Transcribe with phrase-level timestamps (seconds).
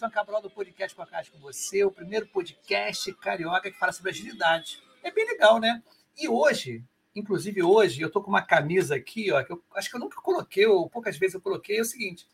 [0.00, 3.92] Y Cabral do Podcast com a Caixa com você, o primeiro podcast carioca que fala
[3.92, 4.82] sobre agilidade.
[5.02, 5.82] É bem legal, né?
[6.16, 6.82] E hoje,
[7.14, 10.18] inclusive hoje, eu tô com uma camisa aqui, ó, que eu acho que eu nunca
[10.22, 12.26] coloquei, ou poucas vezes eu coloquei, é o seguinte: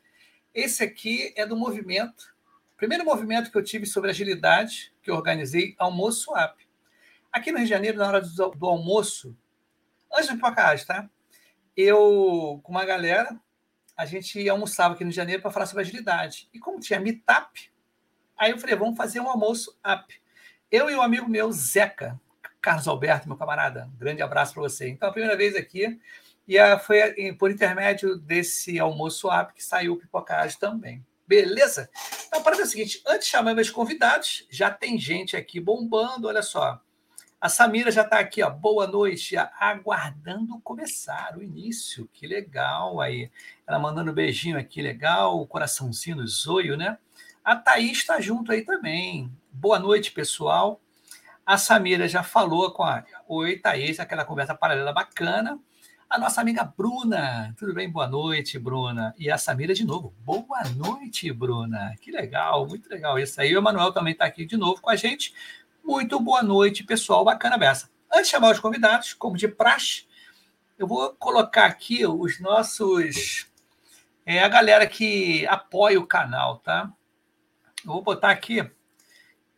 [0.54, 2.32] esse aqui é do movimento,
[2.76, 6.64] primeiro movimento que eu tive sobre agilidade, que eu organizei, Almoço App.
[7.32, 9.36] Aqui no Rio de Janeiro, na hora do, do almoço,
[10.12, 11.10] antes do Pipocage, tá?
[11.76, 13.36] Eu, com uma galera,
[13.96, 16.48] a gente almoçava aqui no Janeiro para falar sobre agilidade.
[16.52, 17.70] E como tinha meetup,
[18.36, 20.14] aí eu falei, vamos fazer um almoço app.
[20.70, 22.20] Eu e um amigo meu, Zeca,
[22.60, 24.88] Carlos Alberto, meu camarada, um grande abraço para você.
[24.88, 25.98] Então, a primeira vez aqui,
[26.46, 31.04] e foi por intermédio desse almoço app que saiu o Pipocage também.
[31.26, 31.90] Beleza?
[32.26, 36.28] Então, para é o seguinte, antes de chamar meus convidados, já tem gente aqui bombando,
[36.28, 36.80] olha só.
[37.38, 38.48] A Samira já está aqui, ó.
[38.48, 42.08] Boa noite, aguardando começar o início.
[42.10, 43.30] Que legal aí.
[43.66, 45.38] Ela mandando um beijinho aqui, legal.
[45.38, 46.96] O coraçãozinho no zoio, né?
[47.44, 49.30] A Thaís está junto aí também.
[49.52, 50.80] Boa noite, pessoal.
[51.44, 55.60] A Samira já falou com a Oi, Thaís, aquela conversa paralela bacana.
[56.08, 57.54] A nossa amiga Bruna.
[57.58, 57.90] Tudo bem?
[57.90, 59.14] Boa noite, Bruna.
[59.18, 60.14] E a Samira de novo.
[60.24, 61.94] Boa noite, Bruna.
[62.00, 63.54] Que legal, muito legal isso aí.
[63.54, 65.34] O Emanuel também está aqui de novo com a gente.
[65.86, 67.24] Muito boa noite, pessoal.
[67.24, 67.88] Bacana beça.
[68.12, 70.04] Antes de chamar os convidados, como de praxe,
[70.76, 73.46] eu vou colocar aqui os nossos.
[74.26, 76.90] É, a galera que apoia o canal, tá?
[77.84, 78.68] Eu vou botar aqui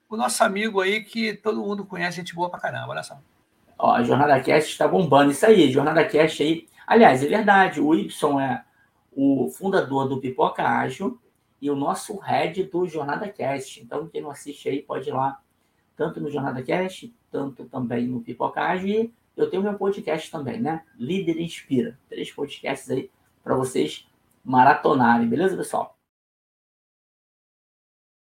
[0.07, 3.19] o nosso amigo aí que todo mundo conhece, gente boa pra caramba, olha só.
[3.79, 5.31] Ó, a Jornada Cast está bombando.
[5.31, 6.69] Isso aí, Jornada Cast aí.
[6.87, 8.63] Aliás, é verdade, o Y é
[9.13, 11.19] o fundador do Pipoca Ágil
[11.59, 13.81] e o nosso head do Jornada Cast.
[13.83, 15.41] Então, quem não assiste aí pode ir lá
[15.99, 18.89] tanto no Jornada Cast, tanto também no Pipocage.
[18.89, 20.85] E eu tenho meu podcast também, né?
[20.97, 21.99] Líder Inspira.
[22.09, 23.11] Três podcasts aí
[23.43, 24.07] para vocês
[24.45, 25.99] maratonarem, beleza, pessoal?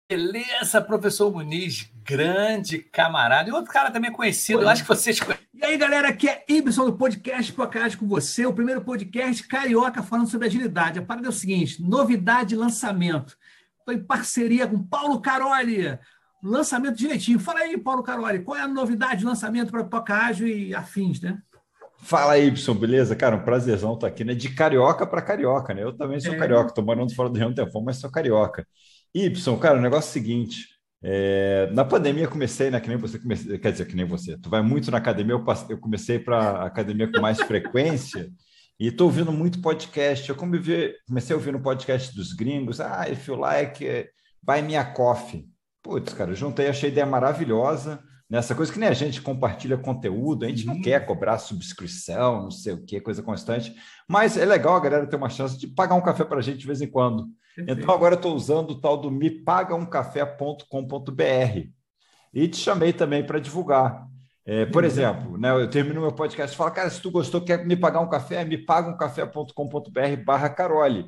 [0.09, 3.49] Beleza, professor Muniz, grande camarada.
[3.49, 5.45] E outro cara também conhecido, eu acho que vocês conhecem.
[5.53, 10.01] E aí, galera, aqui é Ibson do podcast Pipocage com você, o primeiro podcast carioca
[10.01, 10.97] falando sobre agilidade.
[10.97, 13.37] A parada é o seguinte: novidade de lançamento.
[13.79, 15.99] Estou em parceria com Paulo Caroli
[16.43, 17.39] lançamento direitinho.
[17.39, 21.41] Fala aí, Paulo Caroli, qual é a novidade de lançamento para Pocágio e afins, né?
[22.01, 23.15] Fala aí, Y, beleza?
[23.15, 24.33] Cara, um prazerzão estar aqui, né?
[24.33, 25.83] De carioca para carioca, né?
[25.83, 26.37] Eu também sou é.
[26.37, 28.65] carioca, tô morando fora do Rio Tempo, mas sou carioca.
[29.13, 30.67] Y, cara, o negócio é o seguinte:
[31.03, 32.79] é, na pandemia comecei, né?
[32.79, 34.37] Que nem você comecei, quer dizer, que nem você.
[34.37, 38.29] Tu vai muito na academia, eu, passei, eu comecei para academia com mais frequência
[38.79, 40.27] e estou ouvindo muito podcast.
[40.29, 42.79] Eu comecei, comecei ouvindo podcast dos gringos.
[42.79, 44.09] Ah, if you like,
[44.41, 45.45] buy me a coffee.
[45.89, 47.99] Putz, cara, juntei, achei ideia maravilhosa.
[48.29, 50.75] Nessa coisa que nem a gente compartilha conteúdo, a gente uhum.
[50.75, 53.73] não quer cobrar subscrição, não sei o que, coisa constante,
[54.07, 56.59] mas é legal a galera ter uma chance de pagar um café para a gente
[56.59, 57.25] de vez em quando.
[57.55, 57.81] Perfeito.
[57.81, 61.69] Então agora eu estou usando o tal do mepagaumcafé.com.br
[62.35, 64.07] e te chamei também para divulgar.
[64.45, 64.87] É, por uhum.
[64.87, 67.99] exemplo, né, eu termino meu podcast e falo, cara, se tu gostou, quer me pagar
[67.99, 71.07] um café, me paga um café.com.br barra Carole.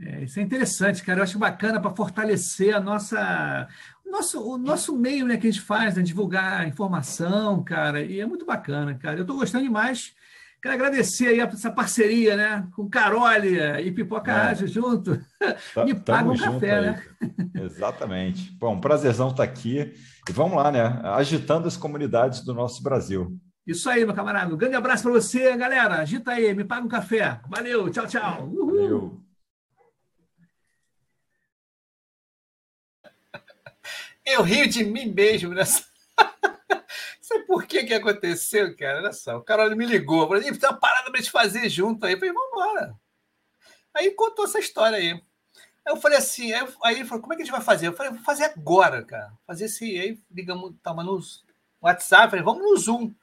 [0.00, 1.20] É, isso é interessante, cara.
[1.20, 3.68] Eu acho bacana para fortalecer a nossa,
[4.04, 8.02] o nosso, o nosso meio né, que a gente faz, né, divulgar informação, cara.
[8.02, 9.16] E é muito bacana, cara.
[9.16, 10.14] Eu estou gostando demais.
[10.60, 12.66] Quero agradecer aí essa parceria, né?
[12.74, 14.34] Com Carole e Pipoca é.
[14.34, 15.20] Ágil junto.
[15.74, 17.02] Tá, Me paga um café, né?
[17.54, 18.50] Exatamente.
[18.58, 19.94] Bom, um prazerzão estar tá aqui.
[20.28, 21.00] E vamos lá, né?
[21.04, 23.38] Agitando as comunidades do nosso Brasil.
[23.66, 24.52] Isso aí, meu camarada.
[24.52, 25.96] Um grande abraço para você, galera.
[25.96, 27.40] Agita aí, me paga um café.
[27.48, 28.48] Valeu, tchau, tchau.
[28.48, 28.66] Uhul.
[28.66, 29.25] Valeu.
[34.26, 35.86] Eu rio de mim mesmo nessa.
[37.20, 38.98] Sabe por que que aconteceu, cara?
[38.98, 42.14] Olha só, o cara me ligou, falou, tem uma parada pra gente fazer junto aí.
[42.14, 42.94] Eu falei, vamos embora.
[43.94, 45.12] Aí contou essa história aí.
[45.12, 45.22] Aí
[45.86, 47.86] eu falei assim, aí, aí ele falou, como é que a gente vai fazer?
[47.86, 49.32] Eu falei, vou fazer agora, cara.
[49.46, 49.84] Fazer esse.
[49.98, 51.20] Aí ligamos, tava no
[51.80, 53.14] WhatsApp, falei, vamos no Zoom.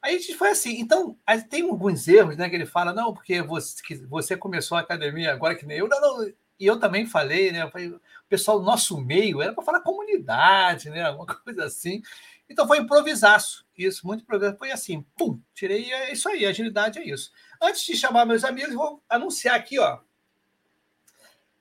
[0.00, 0.80] Aí a gente foi assim.
[0.80, 1.16] Então,
[1.50, 2.48] tem alguns erros, né?
[2.48, 3.76] Que ele fala, não, porque você,
[4.08, 5.88] você começou a academia agora que nem eu.
[5.88, 6.32] Não, não.
[6.58, 7.62] E eu também falei, né?
[7.62, 7.92] Eu falei,
[8.32, 11.02] pessoal do nosso meio, era para falar comunidade, né?
[11.02, 12.00] Alguma coisa assim.
[12.48, 14.58] Então foi improvisaço, isso, muito improvisaço.
[14.58, 17.30] Foi assim, pum, tirei, é isso aí, agilidade é isso.
[17.60, 19.98] Antes de chamar meus amigos, vou anunciar aqui, ó.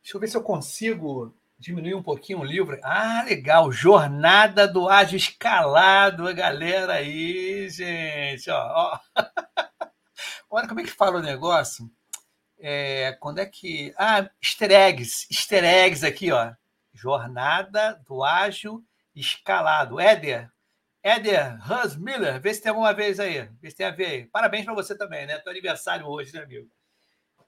[0.02, 2.80] Deixa eu ver se eu consigo diminuir um pouquinho o livro.
[2.84, 3.70] Ah, legal.
[3.70, 8.50] Jornada do Ágil Escalado, a galera aí, gente.
[8.50, 9.00] Ó, ó.
[10.50, 11.92] Olha como é que fala o negócio.
[12.58, 13.94] É, quando é que.
[13.98, 15.28] Ah, easter eggs.
[15.30, 16.54] Easter eggs aqui, ó.
[17.02, 20.00] Jornada do Ágil Escalado.
[20.00, 20.52] Éder.
[21.02, 22.40] Éder Hans Miller.
[22.40, 23.50] Vê se tem alguma vez aí.
[23.60, 24.26] Vê se tem a ver aí.
[24.28, 25.40] Parabéns para você também, né?
[25.40, 26.70] Teu aniversário hoje, né, amigo?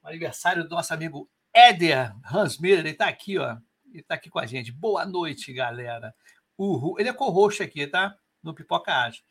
[0.01, 2.79] O aniversário do nosso amigo Éder Hans Miller.
[2.79, 3.55] Ele está aqui, ó.
[3.91, 4.71] Ele está aqui com a gente.
[4.71, 6.15] Boa noite, galera.
[6.57, 6.99] Uhul.
[6.99, 8.17] Ele é co-host aqui, tá?
[8.41, 9.23] No Pipoca Ágil.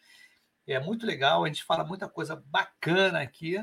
[0.67, 3.57] É muito legal, a gente fala muita coisa bacana aqui.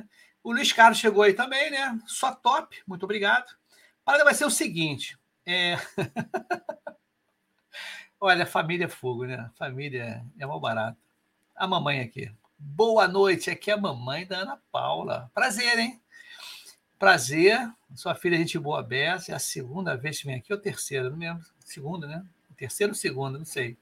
[0.44, 1.98] O Luiz Carlos chegou aí também, né?
[2.06, 3.50] Só top, muito obrigado.
[3.50, 5.18] A parada vai ser o seguinte:
[5.54, 5.78] é...
[8.20, 9.50] olha, família é fogo, né?
[9.56, 10.98] Família é mal barato.
[11.56, 12.32] A mamãe aqui.
[12.58, 15.32] Boa noite, aqui é a mamãe da Ana Paula.
[15.34, 16.02] Prazer, hein?
[16.98, 17.58] Prazer.
[17.96, 19.32] Sua filha, gente boa, Bessa.
[19.32, 21.46] É a segunda vez que vem aqui, ou terceira, não lembro.
[21.64, 22.26] Segunda, né?
[22.58, 23.78] Terceira ou segunda, não sei.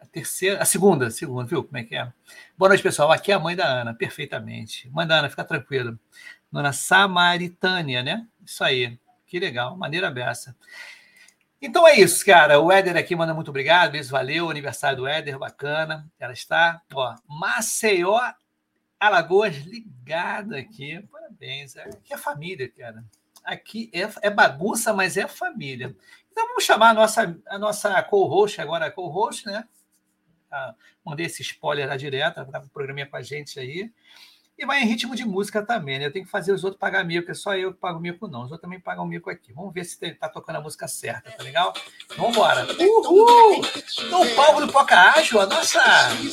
[0.00, 2.12] A terceira, a segunda, segunda, viu como é que é?
[2.56, 3.10] Boa noite, pessoal.
[3.10, 4.88] Aqui é a mãe da Ana, perfeitamente.
[4.90, 5.98] Mãe da Ana, fica tranquila.
[6.52, 8.26] Dona Samaritânia, né?
[8.46, 8.96] Isso aí.
[9.28, 10.56] Que legal, maneira beça.
[11.60, 12.58] Então é isso, cara.
[12.58, 14.48] O Éder aqui manda muito obrigado, beijo, valeu.
[14.48, 16.10] Aniversário do Éder, bacana.
[16.18, 18.18] Ela está, ó, Maceió,
[18.98, 21.06] Alagoas, ligada aqui.
[21.12, 21.76] Parabéns.
[21.76, 23.04] Aqui é família, cara.
[23.44, 25.94] Aqui é, é bagunça, mas é família.
[26.32, 29.68] Então vamos chamar a nossa, a nossa co-host agora, co-host, né?
[30.50, 33.92] Ah, mandei esse spoiler lá direto, tá o programinha com a gente aí.
[34.58, 36.06] E vai em ritmo de música também, né?
[36.06, 38.40] Eu tenho que fazer os outros pagar mico, é só eu que pago mico, não.
[38.40, 39.52] Os outros também pagam mico aqui.
[39.52, 41.72] Vamos ver se tá tocando a música certa, tá legal?
[42.16, 42.66] Vamos embora.
[42.76, 43.62] Uhul!
[44.04, 45.80] Então, o palco do Poca Ágil, a nossa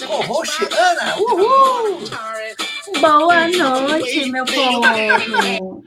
[0.07, 1.18] co-host Ana.
[1.18, 2.00] Uhul!
[3.00, 5.83] Boa noite, meu povo!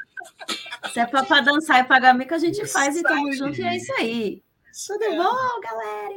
[0.93, 3.76] Se é pra dançar e pagar mico, a gente faz e tamo junto, e é
[3.76, 4.43] isso aí.
[4.87, 5.17] Tudo é.
[5.17, 6.14] bom, galera?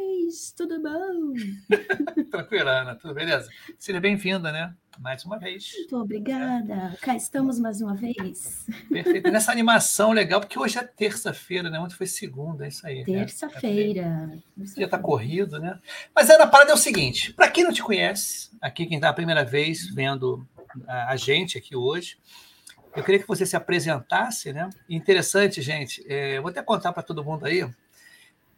[0.55, 1.33] Tudo bom?
[2.31, 3.49] Tranquila, Ana, tudo beleza?
[3.77, 4.73] Seja bem-vinda, né?
[4.99, 5.73] Mais uma vez.
[5.75, 6.93] Muito obrigada.
[6.93, 6.97] É.
[7.01, 8.65] Cá estamos mais uma vez.
[8.89, 9.29] Perfeito.
[9.29, 11.79] Nessa animação legal, porque hoje é terça-feira, né?
[11.79, 12.99] Ontem foi segunda, é isso aí.
[12.99, 13.03] Né?
[13.05, 14.31] Terça-feira.
[14.57, 15.79] O dia tá corrido, né?
[16.15, 19.09] Mas Ana, a parada é o seguinte: para quem não te conhece, aqui quem está
[19.09, 20.47] a primeira vez vendo
[20.87, 22.17] a gente aqui hoje,
[22.95, 24.69] eu queria que você se apresentasse, né?
[24.89, 27.69] interessante, gente, é, vou até contar para todo mundo aí,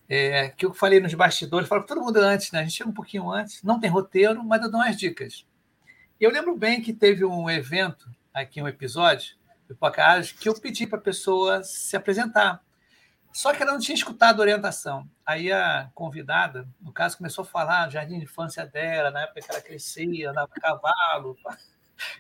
[0.10, 2.60] é, que eu falei nos bastidores, falo todo mundo antes, né?
[2.60, 5.46] A gente chega um pouquinho antes, não tem roteiro, mas eu dou umas dicas.
[6.20, 9.36] Eu lembro bem que teve um evento, aqui um episódio,
[9.68, 12.62] do Pocahontas, que eu pedi para a pessoa se apresentar.
[13.32, 15.10] Só que ela não tinha escutado a orientação.
[15.26, 19.42] Aí a convidada, no caso, começou a falar do jardim de infância dela, na época
[19.42, 21.36] que ela crescia, andava a cavalo.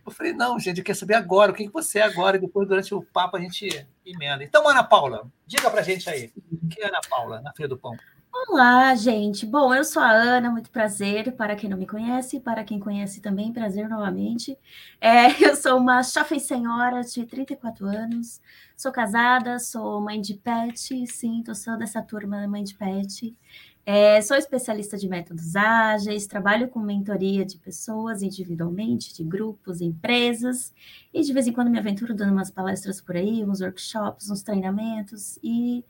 [0.05, 2.67] Eu falei, não, gente, eu quero saber agora, o que você é agora, e depois,
[2.67, 4.43] durante o papo, a gente emenda.
[4.43, 7.77] Então, Ana Paula, diga pra gente aí, o que é Ana Paula, na Feira do
[7.77, 7.95] Pão?
[8.35, 9.45] Olá, gente.
[9.45, 11.31] Bom, eu sou a Ana, muito prazer.
[11.33, 14.57] Para quem não me conhece, para quem conhece também, prazer novamente.
[14.99, 18.41] É, eu sou uma jovem senhora de 34 anos,
[18.75, 23.35] sou casada, sou mãe de pet, sim, sou dessa turma mãe de pet.
[23.85, 30.73] É, sou especialista de métodos ágeis, trabalho com mentoria de pessoas individualmente, de grupos, empresas,
[31.13, 34.41] e de vez em quando me aventuro dando umas palestras por aí, uns workshops, uns
[34.41, 35.83] treinamentos, e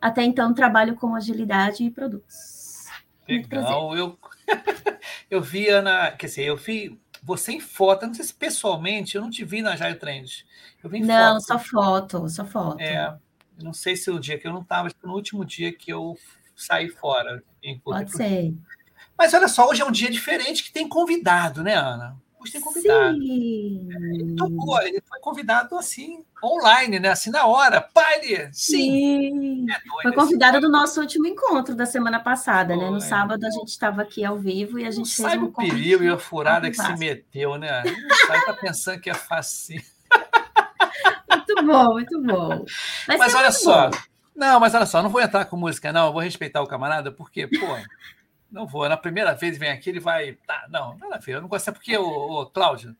[0.00, 2.86] até então trabalho com agilidade e produtos.
[3.28, 4.16] Legal, eu,
[5.28, 9.22] eu vi, Ana, quer dizer, eu vi você em foto, não sei se pessoalmente, eu
[9.22, 10.44] não te vi na Jaio Trends.
[10.82, 11.46] Eu vi em não, foto.
[11.46, 12.80] só foto, só foto.
[12.80, 13.16] É,
[13.60, 16.16] não sei se o dia que eu não estava, no último dia que eu
[16.62, 17.42] sair fora.
[17.84, 18.54] Pode ser.
[19.16, 22.16] Mas olha só, hoje é um dia diferente que tem convidado, né, Ana?
[22.40, 23.18] Hoje tem convidado.
[23.18, 23.88] Sim.
[24.14, 27.10] Ele, tocou, ele foi convidado assim, online, né?
[27.10, 27.82] Assim, na hora.
[27.82, 28.80] Pai, sim.
[28.80, 29.66] sim.
[29.70, 32.82] É foi convidado do nosso último encontro da semana passada, foi.
[32.82, 32.90] né?
[32.90, 35.52] No sábado a gente estava aqui ao vivo e a gente não fez um o
[35.52, 37.82] perigo e a furada que se meteu, né?
[37.84, 39.82] Não sai tá pensando que é fácil.
[41.30, 42.64] muito bom, muito bom.
[43.06, 43.98] Mas, Mas olha só, bom.
[44.40, 46.06] Não, mas olha só, não vou entrar com música, não.
[46.06, 47.76] Eu vou respeitar o camarada, porque, pô,
[48.50, 48.88] não vou.
[48.88, 50.32] Na primeira vez vem aqui, ele vai.
[50.46, 51.34] Tá, não, nada a ver.
[51.34, 52.96] Eu não gosto, é porque, o, Cláudio.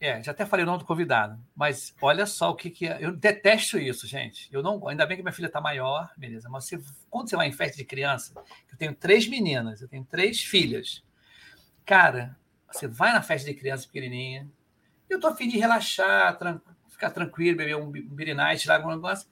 [0.00, 2.98] É, já até falei o nome do convidado, mas olha só o que, que é.
[3.00, 4.48] Eu detesto isso, gente.
[4.52, 6.48] Eu não, ainda bem que minha filha está maior, beleza.
[6.48, 6.80] Mas você,
[7.10, 8.34] quando você vai em festa de criança,
[8.70, 11.02] eu tenho três meninas, eu tenho três filhas.
[11.84, 12.36] Cara,
[12.70, 14.48] você vai na festa de criança pequenininha,
[15.10, 19.26] eu tô afim de relaxar, tran ficar tranquilo, beber um beer night lá, algum negócio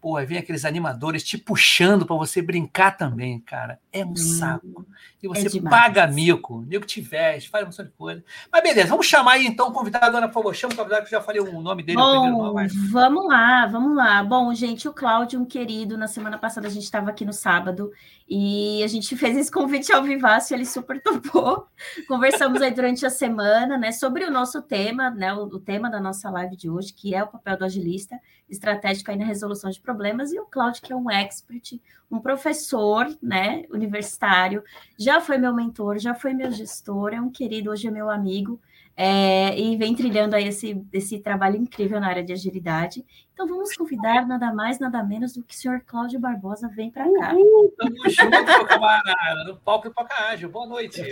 [0.00, 3.78] Porra, vem aqueles animadores te puxando para você brincar também, cara.
[3.92, 4.86] É um hum, saco.
[5.22, 8.24] E você é paga mico, nego te veste, faz um monte de coisa.
[8.50, 10.54] Mas beleza, vamos chamar aí então o convidado, Ana, por favor.
[10.54, 11.98] Chama o convidado que eu já falei o nome dele.
[11.98, 14.24] Bom, nome, vamos lá, vamos lá.
[14.24, 17.92] Bom, gente, o Cláudio, um querido, na semana passada a gente estava aqui no sábado
[18.26, 21.66] e a gente fez esse convite ao Vivaço ele super topou.
[22.08, 26.00] Conversamos aí durante a semana, né, sobre o nosso tema, né, o, o tema da
[26.00, 29.80] nossa live de hoje, que é o papel do agilista estratégico aí na resolução de
[29.80, 29.89] problemas,
[30.32, 31.80] e o Cláudio, que é um expert,
[32.10, 34.62] um professor, né, universitário,
[34.98, 38.60] já foi meu mentor, já foi meu gestor, é um querido, hoje é meu amigo,
[38.96, 43.02] é, e vem trilhando aí esse, esse trabalho incrível na área de agilidade.
[43.32, 47.04] Então vamos convidar nada mais, nada menos do que o senhor Cláudio Barbosa vem para
[47.04, 47.30] cá.
[47.30, 50.50] Tamo junto, camarada, no palco e Poca Ágil.
[50.50, 51.02] Boa noite.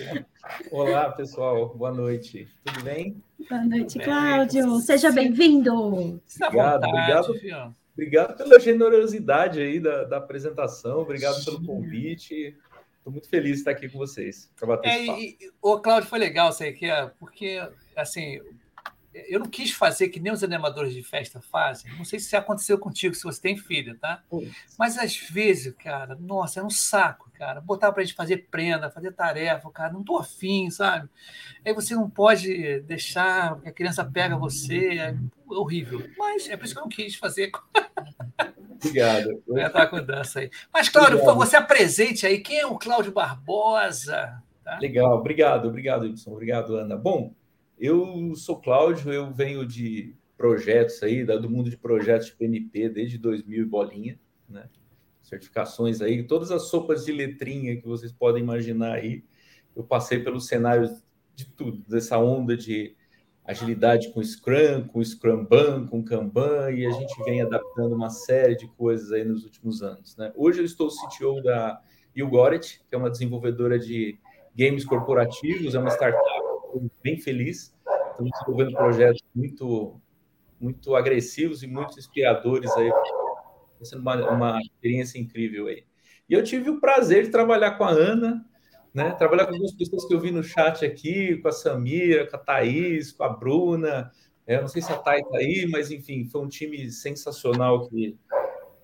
[0.71, 1.75] Olá, pessoal.
[1.75, 2.47] Boa noite.
[2.63, 3.23] Tudo bem?
[3.49, 4.81] Boa noite, Cláudio.
[4.81, 6.21] Seja bem-vindo.
[6.43, 7.75] Obrigado, obrigado.
[7.99, 11.01] Obrigado pela generosidade aí da, da apresentação.
[11.01, 12.57] Obrigado pelo convite.
[12.97, 15.57] Estou muito feliz de estar aqui com vocês para bater é, esse papo.
[15.61, 16.87] o Cláudio, foi legal isso aqui,
[17.19, 17.61] porque
[17.97, 18.41] assim,
[19.29, 21.91] eu não quis fazer que nem os animadores de festa fazem.
[21.97, 24.23] Não sei se aconteceu contigo, se você tem filho, tá?
[24.79, 27.61] Mas às vezes, cara, nossa, é um saco, cara.
[27.61, 31.09] Botar para a gente fazer prenda, fazer tarefa, cara, não tô afim, sabe?
[31.65, 36.09] Aí você não pode deixar que a criança pega você, é horrível.
[36.17, 37.51] Mas é por isso que eu não quis fazer.
[38.85, 39.43] Obrigado.
[39.49, 40.51] Vai entrar com dança aí.
[40.73, 42.41] Mas, Cláudio, por você apresente aí.
[42.41, 44.43] Quem é o Cláudio Barbosa?
[44.65, 44.79] Tá?
[44.81, 46.31] Legal, obrigado, obrigado, Ibson.
[46.31, 46.97] Obrigado, Ana.
[46.97, 47.33] Bom,
[47.79, 53.19] eu sou Cláudio, eu venho de projetos aí, do mundo de projetos de PNP desde
[53.19, 54.69] 2000 e bolinha, né?
[55.23, 59.25] Certificações aí, todas as sopas de letrinha que vocês podem imaginar aí.
[59.77, 61.03] Eu passei pelos cenários
[61.35, 62.97] de tudo, dessa onda de
[63.45, 68.67] agilidade com Scrum, com Scrumban, com Kanban, e a gente vem adaptando uma série de
[68.69, 70.17] coisas aí nos últimos anos.
[70.17, 70.33] Né?
[70.37, 71.81] Hoje eu estou CTO da
[72.17, 74.19] YouGorit, que é uma desenvolvedora de
[74.55, 76.23] games corporativos, é uma startup,
[77.03, 77.75] bem feliz.
[78.11, 80.01] Estamos desenvolvendo projetos muito,
[80.61, 82.91] muito agressivos e muito inspiradores aí,
[83.83, 85.85] sendo uma, uma experiência incrível aí.
[86.29, 88.45] E eu tive o prazer de trabalhar com a Ana,
[88.93, 89.13] né?
[89.13, 92.39] Trabalhar com algumas pessoas que eu vi no chat aqui, com a Samira, com a
[92.39, 94.11] Thaís, com a Bruna.
[94.47, 98.17] É, não sei se a Thay está aí, mas enfim, foi um time sensacional que,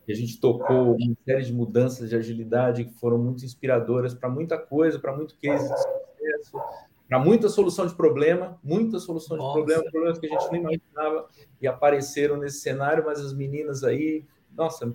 [0.04, 4.28] que a gente tocou uma série de mudanças de agilidade que foram muito inspiradoras para
[4.28, 6.58] muita coisa, para muito case de sucesso,
[7.08, 9.48] para muita solução de problema, muita solução Nossa.
[9.48, 11.28] de problema, problemas que a gente nem imaginava
[11.60, 14.24] e apareceram nesse cenário, mas as meninas aí,
[14.56, 14.94] nossa,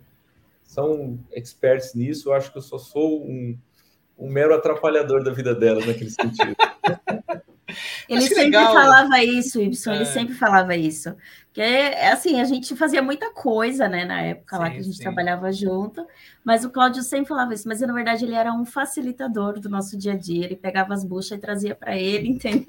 [0.63, 2.29] são experts nisso.
[2.29, 3.57] Eu acho que eu só sou um
[4.19, 6.53] um mero atrapalhador da vida delas naquele sentido.
[8.07, 8.73] Ele sempre legal.
[8.73, 9.95] falava isso, Ibson, é.
[9.95, 11.15] ele sempre falava isso.
[11.47, 11.61] Porque,
[12.11, 15.03] assim, a gente fazia muita coisa, né, na época sim, lá que a gente sim.
[15.03, 16.05] trabalhava junto,
[16.43, 19.97] mas o Cláudio sempre falava isso, mas na verdade ele era um facilitador do nosso
[19.97, 22.65] dia a dia, ele pegava as buchas e trazia para ele, entendeu?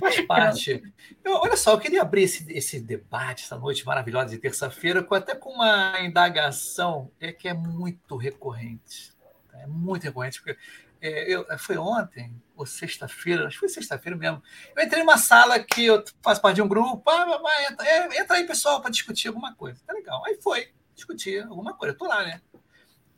[0.00, 0.82] Faz parte.
[1.22, 5.34] Eu, olha só, eu queria abrir esse, esse debate essa noite maravilhosa de terça-feira, até
[5.34, 9.16] com uma indagação é, que é muito recorrente
[9.62, 10.58] é muito recorrente, porque
[11.00, 14.42] é, eu, foi ontem, ou sexta-feira, acho que foi sexta-feira mesmo.
[14.76, 18.20] Eu entrei numa sala que eu faço parte de um grupo, ah, vai, entra, é,
[18.20, 19.80] entra aí, pessoal, para discutir alguma coisa.
[19.86, 20.24] Tá legal.
[20.26, 21.94] Aí foi discutir alguma coisa.
[21.94, 22.40] Eu tô lá, né?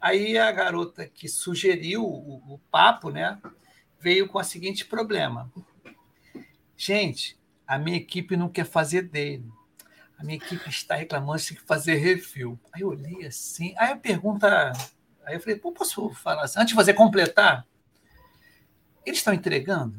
[0.00, 3.38] Aí a garota que sugeriu o, o papo, né,
[3.98, 5.50] veio com o seguinte problema.
[6.76, 9.50] Gente, a minha equipe não quer fazer dele.
[10.18, 12.58] A minha equipe está reclamando de fazer refil.
[12.72, 13.74] Aí eu olhei assim.
[13.78, 14.72] Aí a pergunta
[15.30, 16.58] Aí eu falei, pô, posso falar assim?
[16.58, 17.64] Antes de você completar,
[19.04, 19.96] eles estão entregando?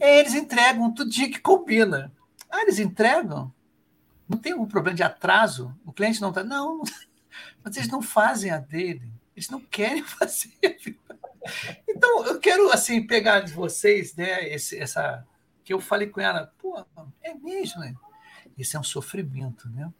[0.00, 2.12] É, eles entregam tudo dia que combina.
[2.50, 3.52] Ah, eles entregam?
[4.28, 5.74] Não tem algum problema de atraso?
[5.84, 6.42] O cliente não está.
[6.42, 6.84] Não, não,
[7.62, 9.12] mas eles não fazem a dele.
[9.36, 10.52] Eles não querem fazer.
[11.88, 15.26] Então, eu quero assim pegar de vocês, né, esse, essa
[15.62, 16.82] que eu falei com ela, pô,
[17.22, 17.94] é mesmo, né?
[18.56, 19.90] Isso é um sofrimento, né?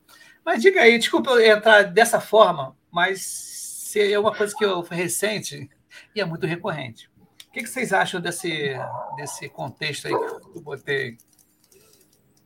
[0.43, 4.97] Mas diga aí, desculpa eu entrar dessa forma, mas é uma coisa que eu, foi
[4.97, 5.69] recente
[6.13, 7.09] e é muito recorrente.
[7.55, 8.75] Que, que vocês acham desse,
[9.15, 11.17] desse contexto aí que eu botei?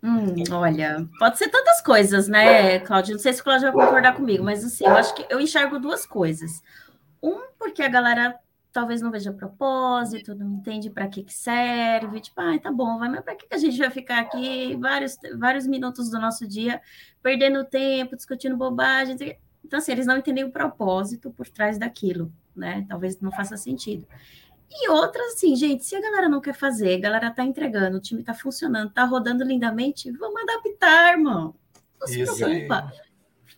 [0.03, 3.13] Hum, olha, pode ser tantas coisas, né, Cláudio?
[3.13, 5.79] Não sei se o Cláudio vai concordar comigo, mas assim, eu acho que eu enxergo
[5.79, 6.61] duas coisas.
[7.23, 8.39] Um, porque a galera
[8.71, 13.09] talvez não veja propósito, não entende para que, que serve, tipo, ah, tá bom, vai,
[13.09, 16.79] mas para que, que a gente vai ficar aqui vários, vários minutos do nosso dia
[17.23, 19.17] perdendo tempo, discutindo bobagem?
[19.65, 22.85] Então, assim, eles não entendem o propósito por trás daquilo, né?
[22.87, 24.07] Talvez não faça sentido.
[24.71, 28.01] E outra, assim, gente, se a galera não quer fazer, a galera tá entregando, o
[28.01, 31.55] time tá funcionando, tá rodando lindamente, vamos adaptar, irmão.
[31.99, 32.91] Não se Isso preocupa.
[32.91, 32.99] Aí.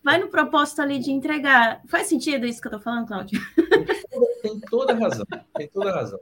[0.03, 1.81] vai no propósito ali de entregar.
[1.87, 3.39] Faz sentido isso que eu estou falando, Cláudio?
[4.41, 5.25] Tem toda a razão,
[5.55, 6.19] tem toda a razão.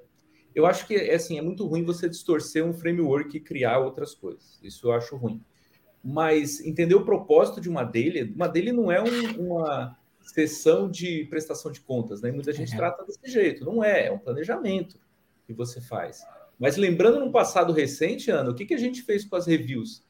[0.53, 4.60] Eu acho que assim, é muito ruim você distorcer um framework e criar outras coisas.
[4.62, 5.41] Isso eu acho ruim.
[6.03, 9.98] Mas entender o propósito de uma dele, uma dele não é um, uma
[10.30, 12.32] sessão de prestação de contas, né?
[12.32, 12.78] Muita gente é.
[12.78, 13.66] trata desse jeito.
[13.66, 15.00] Não é, é um planejamento
[15.46, 16.24] que você faz.
[16.58, 20.04] Mas lembrando no passado recente, Ana, o que, que a gente fez com as reviews?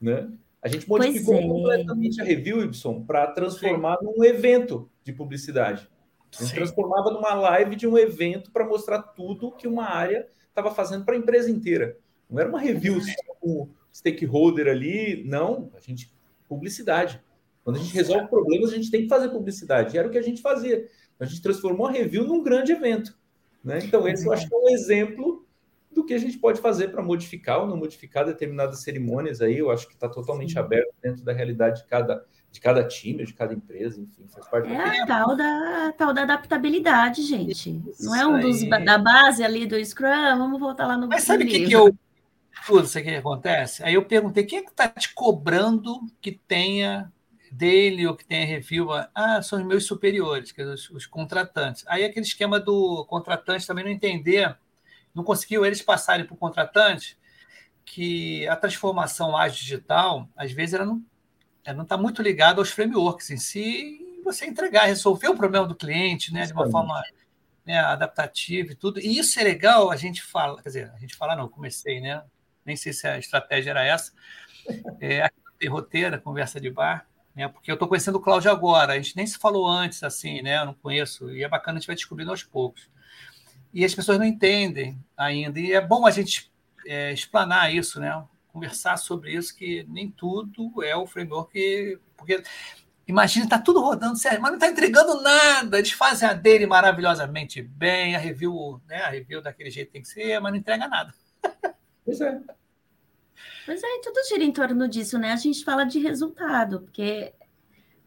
[0.00, 0.30] Né?
[0.62, 1.42] A gente modificou é.
[1.42, 4.06] completamente a review, Y, para transformar Sim.
[4.06, 5.88] num evento de publicidade.
[6.32, 6.56] A gente Sim.
[6.56, 11.14] transformava numa live de um evento para mostrar tudo que uma área estava fazendo para
[11.14, 11.98] a empresa inteira.
[12.28, 13.00] Não era uma review
[13.40, 15.70] com stakeholder ali, não.
[15.74, 16.12] A gente
[16.48, 17.20] publicidade.
[17.64, 19.94] Quando a gente resolve problemas, a gente tem que fazer publicidade.
[19.94, 20.86] E era o que a gente fazia.
[21.18, 23.18] A gente transformou a review num grande evento.
[23.62, 23.78] Né?
[23.82, 25.46] Então, esse eu acho que é um exemplo
[25.92, 29.58] do que a gente pode fazer para modificar ou não modificar determinadas cerimônias aí.
[29.58, 30.58] Eu acho que está totalmente Sim.
[30.58, 34.72] aberto dentro da realidade de cada, de cada time, de cada empresa, enfim, faz parte
[34.72, 37.82] É a tal da, tal da adaptabilidade, gente.
[37.90, 41.08] Isso não é um dos da base ali do Scrum, vamos voltar lá no.
[41.08, 41.94] Mas sabe o que, que eu.
[42.66, 43.82] Tudo isso que acontece?
[43.82, 47.10] Aí eu perguntei: quem é que está te cobrando que tenha
[47.50, 48.88] dele ou que tenha review?
[49.14, 51.84] Ah, são os meus superiores, que os, os contratantes.
[51.86, 54.56] Aí aquele esquema do contratante também não entender
[55.14, 57.18] não conseguiu eles passarem para o contratante
[57.84, 61.04] que a transformação ágil digital, às vezes, ela não
[61.64, 65.66] ela não está muito ligada aos frameworks em si, e você entregar, resolver o problema
[65.66, 67.02] do cliente né, de uma forma
[67.66, 68.98] né, adaptativa e tudo.
[68.98, 72.22] E isso é legal, a gente fala, quer dizer, a gente fala, não, comecei, né?
[72.64, 74.12] Nem sei se a estratégia era essa.
[75.00, 77.48] É, aqui roteira, conversa de bar, né?
[77.48, 80.58] Porque eu estou conhecendo o Cláudio agora, a gente nem se falou antes, assim, né?
[80.58, 82.88] Eu não conheço, e é bacana a gente vai descobrindo aos poucos
[83.72, 85.58] e as pessoas não entendem ainda.
[85.58, 86.52] E é bom a gente
[86.86, 88.24] é, explanar isso, né?
[88.52, 91.98] conversar sobre isso, que nem tudo é o framework.
[92.16, 92.42] Porque
[93.06, 95.78] imagina, está tudo rodando certo, mas não está entregando nada.
[95.78, 99.02] Eles fazem a dele maravilhosamente bem, a review, né?
[99.02, 101.14] a review daquele jeito tem que ser, mas não entrega nada.
[102.04, 102.40] Pois é.
[103.66, 105.32] Pois é, tudo gira em torno disso, né?
[105.32, 107.32] A gente fala de resultado, porque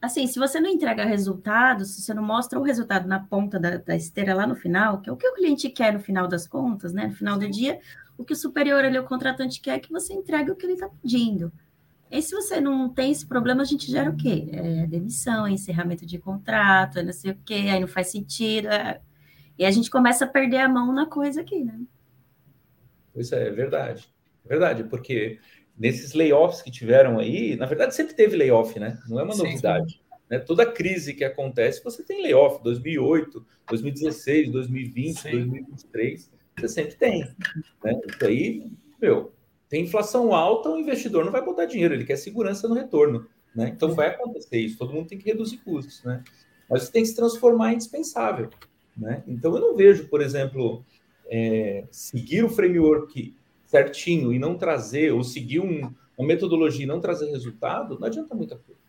[0.02, 3.78] assim, se você não entrega resultado, se você não mostra o resultado na ponta da,
[3.78, 6.46] da, esteira lá no final, que é o que o cliente quer no final das
[6.46, 7.08] contas, né?
[7.08, 7.80] No final do dia,
[8.18, 10.74] o que o superior ali, o contratante quer é que você entregue o que ele
[10.74, 11.52] está pedindo.
[12.12, 14.48] E se você não tem esse problema, a gente gera o quê?
[14.52, 18.68] É demissão, é encerramento de contrato, é não sei o quê, aí não faz sentido.
[18.68, 19.02] É...
[19.58, 21.80] E a gente começa a perder a mão na coisa aqui, né?
[23.14, 24.14] Pois é, é verdade.
[24.46, 25.40] É verdade, porque
[25.78, 29.00] nesses layoffs que tiveram aí, na verdade sempre teve layoff, né?
[29.08, 30.02] Não é uma sim, novidade.
[30.30, 30.40] Né?
[30.40, 32.64] Toda crise que acontece, você tem layoff.
[32.64, 35.32] 2008, 2016, 2020, sim.
[35.32, 37.20] 2023, você sempre tem.
[37.84, 38.00] Né?
[38.08, 38.68] Isso aí,
[39.02, 39.32] meu,
[39.70, 43.28] tem inflação alta, o investidor não vai botar dinheiro, ele quer segurança no retorno.
[43.56, 43.72] Né?
[43.76, 46.04] Então vai acontecer isso, todo mundo tem que reduzir custos.
[46.04, 46.24] Né?
[46.70, 48.50] Mas isso tem que se transformar em indispensável.
[48.96, 49.24] Né?
[49.28, 50.84] Então eu não vejo, por exemplo,
[51.30, 53.36] é, seguir o framework
[53.74, 58.36] certinho e não trazer, ou seguir um, uma metodologia e não trazer resultado, não adianta
[58.36, 58.80] muita coisa.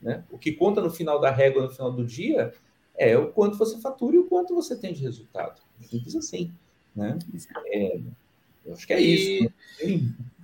[0.00, 0.24] Né?
[0.30, 2.54] O que conta no final da régua, no final do dia,
[2.96, 5.60] é o quanto você fatura e o quanto você tem de resultado.
[5.82, 6.50] Simples assim.
[6.96, 7.18] Né?
[7.66, 8.00] É,
[8.64, 9.52] eu acho que é isso.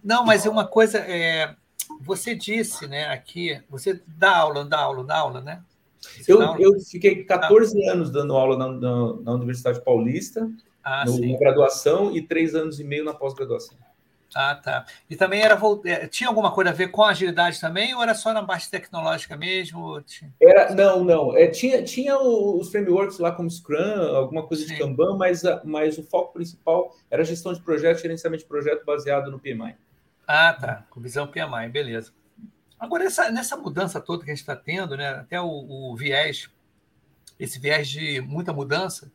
[0.05, 0.99] Não, mas é uma coisa.
[0.99, 1.57] É,
[2.03, 5.63] você disse né, aqui, você dá aula, dá aula, dá aula, né?
[6.27, 7.93] Eu, eu fiquei 14 ah.
[7.93, 10.49] anos dando aula na, na, na Universidade Paulista
[10.89, 13.77] ah, no, na graduação e três anos e meio na pós-graduação.
[14.35, 14.87] Ah, tá.
[15.09, 18.33] E também era é, tinha alguma coisa a ver com agilidade também, ou era só
[18.33, 20.03] na parte tecnológica mesmo?
[20.41, 21.37] Era, não, não.
[21.37, 24.75] É, tinha, tinha os frameworks lá como Scrum, alguma coisa Sim.
[24.75, 29.31] de Kanban, mas, mas o foco principal era gestão de projetos, gerenciamento de projeto baseado
[29.31, 29.77] no PMI.
[30.27, 30.87] Ah, tá.
[30.91, 32.13] Com visão PMI, beleza.
[32.79, 36.51] Agora, essa, nessa mudança toda que a gente está tendo, né, até o, o viés,
[37.41, 39.11] esse viés de muita mudança,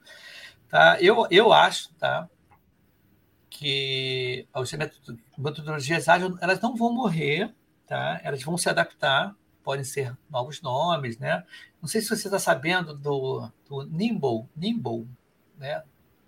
[0.73, 0.97] Tá?
[0.99, 2.27] Eu, eu acho tá?
[3.47, 4.71] que as
[5.38, 7.53] metodologias ágeis elas não vão morrer,
[7.86, 8.19] tá?
[8.23, 11.19] elas vão se adaptar, podem ser novos nomes.
[11.19, 11.43] Né?
[11.79, 15.07] Não sei se você está sabendo do, do Nimble, Nimble
[15.59, 15.83] né?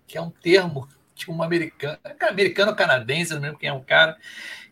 [0.06, 1.98] que é um termo de um americano,
[2.30, 4.16] americano canadense, não lembro quem é um cara,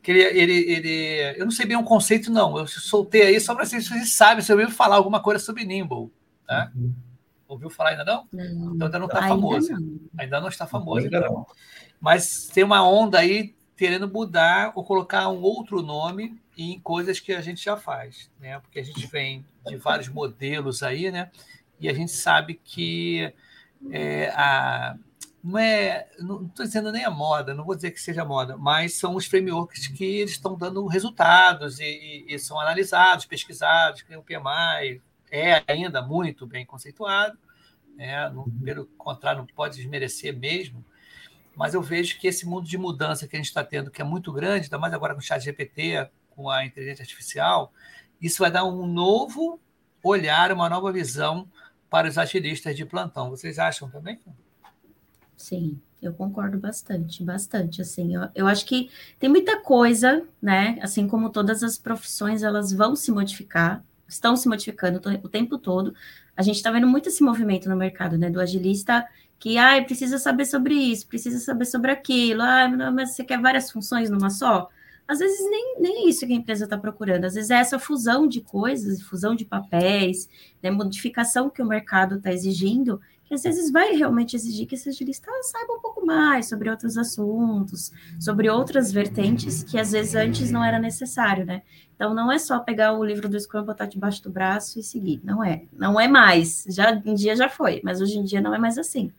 [0.01, 3.57] que ele, ele, ele, eu não sei bem um conceito, não, eu soltei aí só
[3.57, 6.13] para vocês sabem, se eu ouviu falar alguma coisa sobre Nimble.
[6.47, 6.71] Tá?
[6.77, 6.95] Uhum.
[7.47, 8.27] Ouviu falar ainda não?
[8.33, 9.73] não então ainda não está famoso.
[9.73, 10.01] Não.
[10.19, 11.05] Ainda não está famoso.
[11.05, 11.33] Ainda então.
[11.33, 11.47] não.
[12.01, 17.33] Mas tem uma onda aí querendo mudar ou colocar um outro nome em coisas que
[17.33, 18.59] a gente já faz, né?
[18.61, 21.31] Porque a gente vem de vários modelos aí, né?
[21.81, 23.33] E a gente sabe que
[23.91, 24.97] é, a,
[25.43, 28.95] não é, não estou dizendo nem a moda, não vou dizer que seja moda, mas
[28.95, 34.17] são os frameworks que eles estão dando resultados e, e, e são analisados, pesquisados, que
[34.17, 35.03] o PMI
[35.35, 37.37] é ainda muito bem conceituado,
[37.97, 38.29] né?
[38.31, 38.61] no, uhum.
[38.63, 40.85] pelo contrário, não pode desmerecer mesmo,
[41.57, 44.05] mas eu vejo que esse mundo de mudança que a gente está tendo, que é
[44.05, 47.73] muito grande, ainda mais agora com o chat GPT, com a inteligência artificial,
[48.21, 49.61] isso vai dar um novo
[50.03, 51.49] olhar, uma nova visão
[51.91, 53.31] para os agilistas de plantão.
[53.31, 54.19] Vocês acham também?
[55.37, 61.09] Sim, eu concordo bastante, bastante, assim, eu, eu, acho que tem muita coisa, né, assim
[61.09, 65.95] como todas as profissões, elas vão se modificar, estão se modificando o tempo todo,
[66.37, 69.07] a gente está vendo muito esse movimento no mercado, né, do agilista
[69.39, 73.71] que, ai, precisa saber sobre isso, precisa saber sobre aquilo, ah, mas você quer várias
[73.71, 74.69] funções numa só?
[75.07, 78.27] Às vezes nem, nem isso que a empresa está procurando, às vezes é essa fusão
[78.27, 80.29] de coisas, fusão de papéis,
[80.63, 84.89] né, modificação que o mercado está exigindo, que às vezes vai realmente exigir que esse
[84.89, 90.51] agilista saiba um pouco mais sobre outros assuntos, sobre outras vertentes que às vezes antes
[90.51, 91.63] não era necessário, né?
[91.95, 95.21] Então não é só pegar o livro do Scrum, botar debaixo do braço e seguir,
[95.25, 96.65] não é, não é mais.
[96.69, 99.11] Já um dia já foi, mas hoje em dia não é mais assim.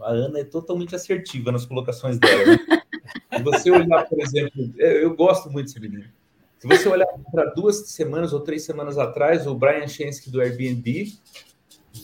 [0.00, 2.44] A Ana é totalmente assertiva nas colocações dela.
[2.46, 2.58] Né?
[3.36, 6.04] Se você olhar, por exemplo, eu gosto muito desse menino.
[6.58, 11.12] Se você olhar para duas semanas ou três semanas atrás, o Brian Chensky do Airbnb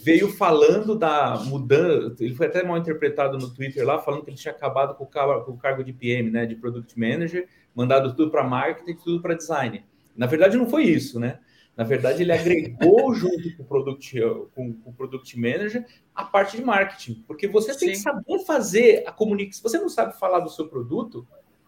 [0.03, 4.37] veio falando da mudança, ele foi até mal interpretado no Twitter lá, falando que ele
[4.37, 8.15] tinha acabado com o, cargo, com o cargo de PM, né, de Product Manager, mandado
[8.15, 9.85] tudo para marketing, tudo para design.
[10.17, 11.41] Na verdade, não foi isso, né?
[11.77, 14.21] Na verdade, ele agregou junto com o, product,
[14.55, 17.81] com, com, o Product Manager a parte de marketing, porque você Sim.
[17.81, 19.57] tem que saber fazer a comunicação.
[19.57, 21.27] Se você não sabe falar do seu produto,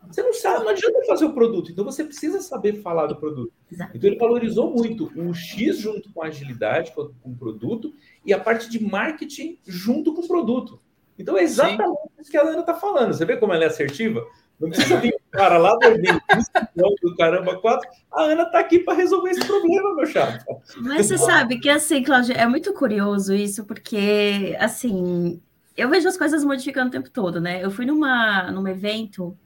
[0.08, 3.52] você não sabe, não adianta fazer o produto, então você precisa saber falar do produto.
[3.70, 3.96] Exato.
[3.96, 7.92] Então ele valorizou muito o X junto com a agilidade, com, com o produto,
[8.24, 10.80] e a parte de marketing junto com o produto.
[11.18, 12.08] Então é exatamente Sim.
[12.20, 13.12] isso que a Ana está falando.
[13.12, 14.26] Você vê como ela é assertiva?
[14.58, 17.88] Não precisa vir o cara lá do do caramba, quatro.
[18.10, 20.38] A Ana está aqui para resolver esse problema, meu chapa.
[20.78, 25.40] Mas você sabe que assim, Cláudia, é muito curioso isso, porque assim,
[25.76, 27.62] eu vejo as coisas modificando o tempo todo, né?
[27.62, 29.36] Eu fui numa, num evento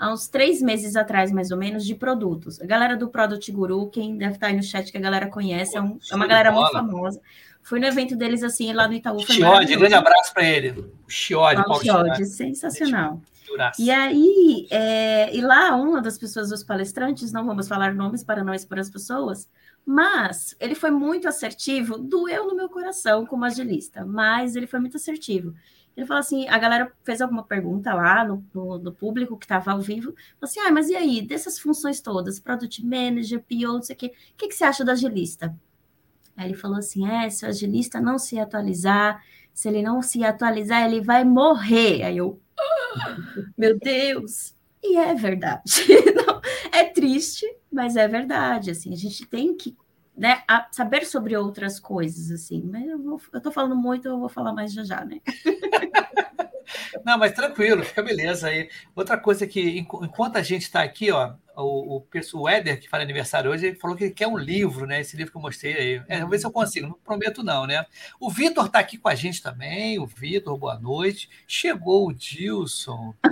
[0.00, 2.58] há uns três meses atrás, mais ou menos, de produtos.
[2.60, 5.76] A galera do Product Guru, quem deve estar aí no chat que a galera conhece,
[5.76, 7.20] é, um, é uma galera muito famosa.
[7.62, 9.20] Fui no evento deles, assim, lá no Itaú.
[9.20, 10.70] Chiode, grande abraço para ele.
[11.06, 13.20] O Chiode, Paulo Chiode, sensacional.
[13.78, 18.42] E aí, é, e lá, uma das pessoas, dos palestrantes, não vamos falar nomes para
[18.42, 19.48] não expor as pessoas,
[19.84, 24.96] mas ele foi muito assertivo, doeu no meu coração como agilista, mas ele foi muito
[24.96, 25.52] assertivo.
[25.96, 29.72] Ele falou assim: a galera fez alguma pergunta lá no, no, no público que estava
[29.72, 33.82] ao vivo, falou assim: ah, mas e aí, dessas funções todas, Product Manager, PO, não
[33.82, 35.54] sei o quê, o que, que você acha do agilista?
[36.36, 39.22] Aí ele falou assim: é, se o agilista não se atualizar,
[39.52, 42.02] se ele não se atualizar, ele vai morrer.
[42.02, 44.54] Aí eu, oh, meu Deus!
[44.82, 45.62] E é verdade.
[46.16, 46.40] não,
[46.72, 48.70] é triste, mas é verdade.
[48.70, 49.76] Assim, a gente tem que
[50.20, 52.62] né, saber sobre outras coisas, assim.
[52.70, 55.18] Mas eu, vou, eu tô falando muito, eu vou falar mais já já, né?
[57.02, 58.68] Não, mas tranquilo, fica beleza aí.
[58.94, 63.02] Outra coisa que, enquanto a gente está aqui, ó, o, o, o Éder, que faz
[63.02, 65.00] aniversário hoje, ele falou que ele quer um livro, né?
[65.00, 66.02] Esse livro que eu mostrei aí.
[66.08, 67.84] É, vamos ver se eu consigo, não prometo não, né?
[68.18, 69.98] O Vitor está aqui com a gente também.
[69.98, 71.28] O Vitor, boa noite.
[71.46, 73.14] Chegou o Dilson.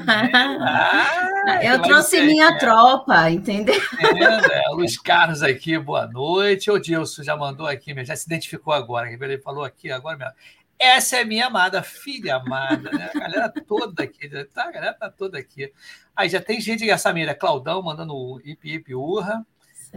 [1.50, 2.58] Ah, eu trouxe minha é.
[2.58, 3.80] tropa, entendeu?
[4.00, 4.62] É, né?
[4.72, 6.70] Luiz Carlos aqui, boa noite.
[6.70, 9.10] O Dilson já mandou aqui, já se identificou agora.
[9.10, 10.34] Ele falou aqui agora mesmo.
[10.78, 13.10] Essa é minha amada, filha amada, né?
[13.12, 14.64] A galera toda aqui, tá?
[14.64, 15.72] a galera tá toda aqui.
[16.14, 19.44] Aí já tem gente, a Samira, Claudão mandando o Ip Ip Urra.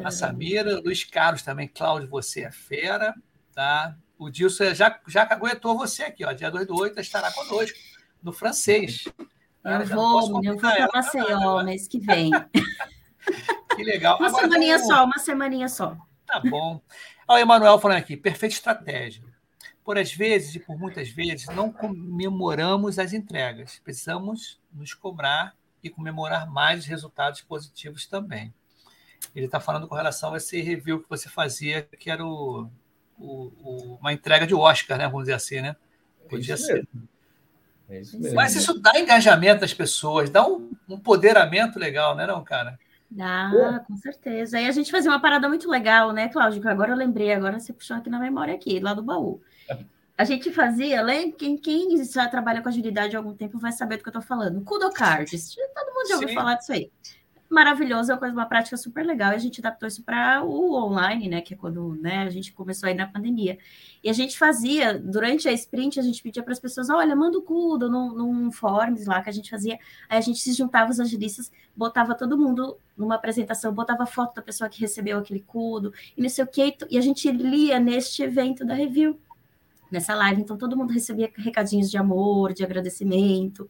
[0.04, 3.14] A Samira, Luiz Carlos também, Cláudio, você é fera,
[3.54, 3.96] tá?
[4.18, 6.32] O Dilson já, já aguentou você aqui, ó.
[6.32, 7.78] Dia 2 do 8 estará conosco,
[8.24, 9.06] no francês.
[9.64, 12.32] Eu vou, eu vou para Maceió mês que vem.
[13.76, 14.18] que legal.
[14.18, 15.96] Uma Agora, semaninha só, uma semaninha só.
[16.26, 16.82] Tá bom.
[17.28, 19.31] Olha o Emanuel falando aqui, perfeita estratégia.
[19.84, 23.82] Por às vezes e por muitas vezes não comemoramos as entregas.
[23.84, 28.54] Precisamos nos cobrar e comemorar mais os resultados positivos também.
[29.36, 32.70] Ele está falando com relação a esse review que você fazia, que era o,
[33.18, 35.06] o, o, uma entrega de Oscar, né?
[35.06, 35.76] Vamos dizer assim, né?
[36.30, 36.88] Podia isso ser.
[37.90, 38.36] É isso mesmo.
[38.36, 42.80] Mas isso dá engajamento às pessoas, dá um, um empoderamento legal, né, não, cara?
[43.10, 44.60] Dá, com certeza.
[44.60, 46.62] E a gente fazia uma parada muito legal, né, Cláudio?
[46.62, 49.42] Que agora eu lembrei, agora você puxou aqui na memória aqui, lá do baú.
[50.22, 51.04] A gente fazia,
[51.36, 54.22] quem, quem já trabalha com agilidade há algum tempo vai saber do que eu estou
[54.22, 54.62] falando.
[54.62, 55.56] Kudo Cards.
[55.56, 56.36] Todo mundo já ouviu Sim.
[56.36, 56.92] falar disso aí.
[57.50, 59.32] maravilhoso, é uma coisa, uma prática super legal.
[59.32, 61.42] E a gente adaptou isso para o online, né?
[61.42, 63.58] Que é quando né, a gente começou aí na pandemia.
[64.04, 67.40] E a gente fazia, durante a sprint, a gente pedia para as pessoas: olha, manda
[67.40, 69.80] o CUDO num, num forms lá que a gente fazia.
[70.08, 74.42] Aí a gente se juntava os agilistas, botava todo mundo numa apresentação, botava foto da
[74.44, 78.22] pessoa que recebeu aquele CUDO, e não sei o que, e a gente lia neste
[78.22, 79.20] evento da review
[79.92, 83.70] nessa live, então todo mundo recebia recadinhos de amor, de agradecimento.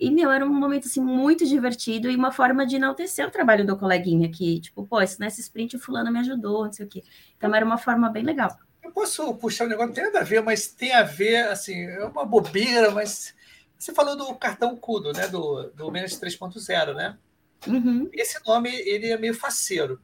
[0.00, 3.66] E, meu, era um momento, assim, muito divertido e uma forma de enaltecer o trabalho
[3.66, 4.60] do coleguinha aqui.
[4.60, 7.02] Tipo, pô, nesse sprint o fulano me ajudou, não sei o quê.
[7.36, 8.56] Então, era uma forma bem legal.
[8.82, 11.84] Eu posso puxar um negócio, não tem nada a ver, mas tem a ver, assim,
[11.84, 13.34] é uma bobeira, mas...
[13.76, 15.28] Você falou do cartão CUDO, né?
[15.28, 17.16] Do, do Menos 3.0, né?
[17.66, 18.08] Uhum.
[18.12, 20.00] Esse nome, ele é meio faceiro.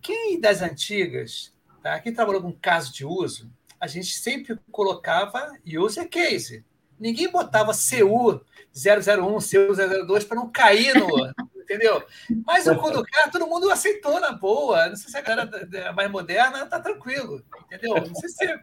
[0.00, 1.98] Quem das antigas, tá?
[2.00, 6.64] Quem trabalhou com caso de uso, a gente sempre colocava user case.
[6.98, 8.40] Ninguém botava CU
[8.72, 11.08] 001, CU 002 para não cair no.
[11.66, 12.02] entendeu?
[12.46, 14.88] Mas o Conducar, todo mundo aceitou na boa.
[14.88, 17.94] Não sei se a galera mais moderna está tranquilo, entendeu?
[17.96, 18.44] Não sei se.
[18.44, 18.58] É.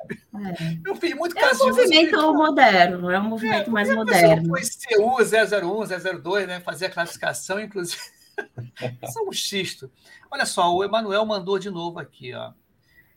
[0.86, 1.62] Eu fiz muito caso.
[1.62, 2.34] É um movimento de...
[2.34, 4.49] moderno, é um movimento é, mais moderno.
[4.49, 6.60] Foi CU 001, 002, né?
[6.62, 8.02] Fazer a classificação, inclusive.
[9.04, 9.91] Isso é um xisto.
[10.32, 12.52] Olha só, o Emanuel mandou de novo aqui, ó.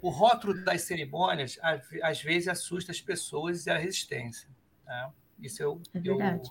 [0.01, 1.59] O rótulo das cerimônias
[2.03, 4.49] às vezes assusta as pessoas e a resistência.
[4.85, 5.11] Tá?
[5.41, 5.99] Isso eu, é.
[6.05, 6.43] Eu,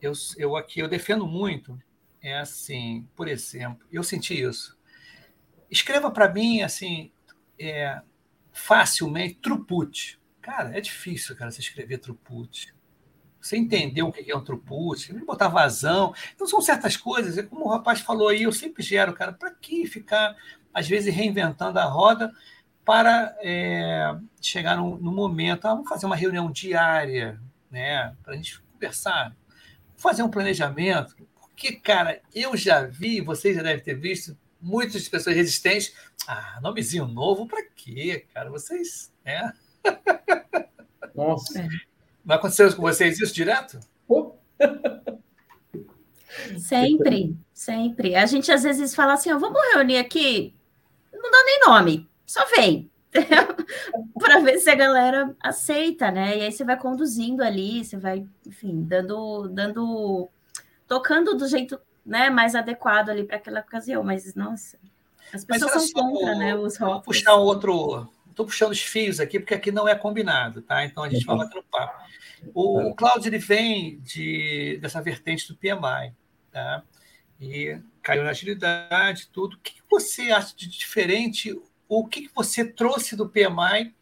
[0.00, 1.78] eu, eu aqui eu defendo muito.
[2.22, 4.78] É assim, por exemplo, eu senti isso.
[5.70, 7.12] Escreva para mim assim,
[7.58, 8.00] é,
[8.52, 10.20] facilmente, truput.
[10.40, 12.74] Cara, é difícil, cara, você escrever truput.
[13.40, 16.14] Você entendeu o que é um truput, botar vazão.
[16.34, 19.86] Então, são certas coisas, como o rapaz falou aí, eu sempre gero, cara, para que
[19.86, 20.36] ficar,
[20.74, 22.30] às vezes, reinventando a roda
[22.90, 28.36] para é, chegar no, no momento, ah, vamos fazer uma reunião diária, né, para a
[28.36, 29.32] gente conversar,
[29.96, 35.36] fazer um planejamento, porque, cara, eu já vi, vocês já devem ter visto, muitas pessoas
[35.36, 35.94] resistentes,
[36.26, 38.50] ah, nomezinho novo para quê, cara?
[38.50, 39.52] Vocês, né?
[41.14, 41.60] Nossa.
[41.60, 41.68] É.
[42.24, 43.78] Não aconteceu com vocês isso direto?
[46.58, 48.16] Sempre, sempre.
[48.16, 50.54] A gente às vezes fala assim, ó, vamos reunir aqui,
[51.12, 52.88] não dá nem nome, só vem.
[54.20, 56.38] para ver se a galera aceita, né?
[56.38, 60.28] E aí você vai conduzindo ali, você vai, enfim, dando, dando,
[60.86, 64.04] tocando do jeito né, mais adequado ali para aquela ocasião.
[64.04, 64.78] Mas nossa,
[65.34, 66.54] as pessoas são só, contra, né?
[66.54, 67.04] Os rótulos.
[67.04, 68.08] puxar um outro.
[68.28, 70.84] Estou puxando os fios aqui porque aqui não é combinado, tá?
[70.84, 72.04] Então a gente vai batendo papo.
[72.54, 76.14] O, o Cláudio ele vem de, dessa vertente do PMI,
[76.52, 76.84] tá?
[77.40, 79.56] E caiu na agilidade, tudo.
[79.56, 83.92] O que você acha de diferente o que, que você trouxe do PMI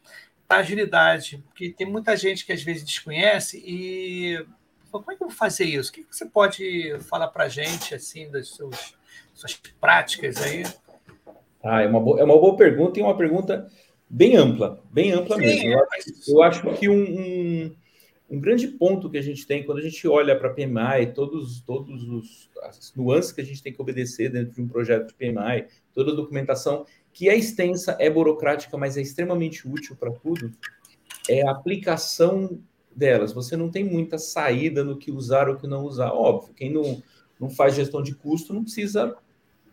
[0.46, 1.42] para agilidade?
[1.48, 4.44] Porque tem muita gente que às vezes desconhece e
[4.92, 5.90] como é que eu vou fazer isso?
[5.90, 8.94] O que, que você pode falar para a gente assim das suas,
[9.32, 10.64] suas práticas aí?
[11.64, 13.66] Ah, é uma, boa, é uma boa pergunta e uma pergunta
[14.08, 15.68] bem ampla, bem ampla Sim, mesmo.
[15.70, 15.86] Eu, é,
[16.28, 17.76] eu, acho que um, um,
[18.30, 21.62] um, grande ponto que a gente tem quando a gente olha para a PMI, todos,
[21.62, 25.14] todos os as nuances que a gente tem que obedecer dentro de um projeto de
[25.14, 30.52] PMI, toda a documentação, que é extensa, é burocrática, mas é extremamente útil para tudo,
[31.28, 32.60] é a aplicação
[32.94, 33.32] delas.
[33.32, 36.12] Você não tem muita saída no que usar ou que não usar.
[36.12, 37.02] Óbvio, quem não,
[37.40, 39.16] não faz gestão de custo não precisa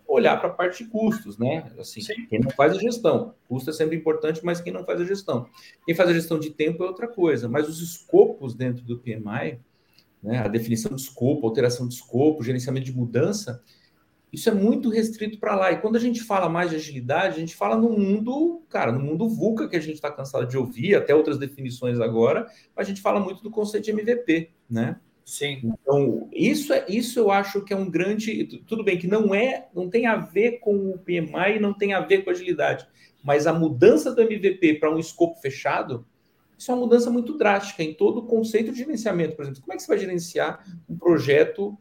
[0.08, 1.72] olhar para a parte de custos, né?
[1.80, 2.28] Assim, Sim.
[2.28, 3.34] quem não faz a gestão.
[3.48, 5.48] Custo é sempre importante, mas quem não faz a gestão.
[5.86, 7.50] Quem faz a gestão de tempo é outra coisa.
[7.50, 9.60] Mas os escopos dentro do PMI,
[10.22, 13.64] né, a definição de escopo, alteração de escopo, gerenciamento de mudança,
[14.36, 15.72] isso é muito restrito para lá.
[15.72, 19.00] E quando a gente fala mais de agilidade, a gente fala no mundo, cara, no
[19.00, 22.46] mundo VUCA, que a gente está cansado de ouvir, até outras definições agora,
[22.76, 25.00] a gente fala muito do conceito de MVP, né?
[25.24, 25.62] Sim.
[25.64, 28.62] Então, isso é isso eu acho que é um grande.
[28.68, 32.02] Tudo bem que não é, não tem a ver com o PMI, não tem a
[32.02, 32.86] ver com agilidade,
[33.24, 36.06] mas a mudança do MVP para um escopo fechado,
[36.58, 39.38] isso é uma mudança muito drástica em todo o conceito de gerenciamento.
[39.38, 41.78] Por exemplo, como é que você vai gerenciar um projeto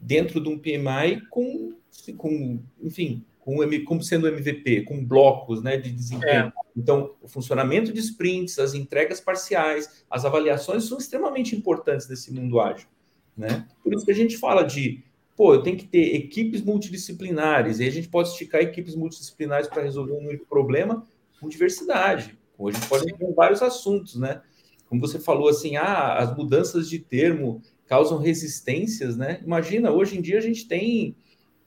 [0.00, 1.76] dentro de um PMI com
[2.16, 6.46] com, enfim, com, como sendo MVP, com blocos né, de desempenho.
[6.46, 6.52] É.
[6.76, 12.60] Então, o funcionamento de sprints, as entregas parciais, as avaliações são extremamente importantes nesse mundo
[12.60, 12.88] ágil.
[13.36, 13.66] Né?
[13.82, 15.02] Por isso que a gente fala de,
[15.36, 19.82] pô, eu tenho que ter equipes multidisciplinares, e a gente pode esticar equipes multidisciplinares para
[19.82, 21.06] resolver um único problema
[21.40, 22.36] com diversidade.
[22.58, 24.42] Hoje a gente pode ter vários assuntos, né?
[24.88, 29.40] Como você falou assim, ah, as mudanças de termo causam resistências, né?
[29.44, 31.16] Imagina, hoje em dia a gente tem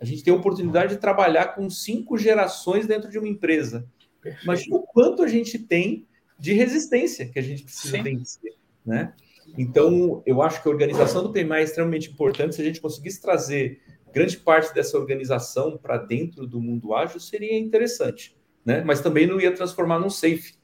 [0.02, 3.88] a gente tem a oportunidade de trabalhar com cinco gerações dentro de uma empresa.
[4.20, 4.44] Perfeito.
[4.44, 6.08] Imagina o quanto a gente tem
[6.40, 8.04] de resistência que a gente precisa Sim.
[8.04, 9.14] vencer, né?
[9.56, 12.56] Então, eu acho que a organização do PMI é extremamente importante.
[12.56, 13.80] Se a gente conseguisse trazer
[14.12, 18.36] grande parte dessa organização para dentro do mundo ágil seria interessante,
[18.66, 18.84] né?
[18.84, 20.56] Mas também não ia transformar num safe.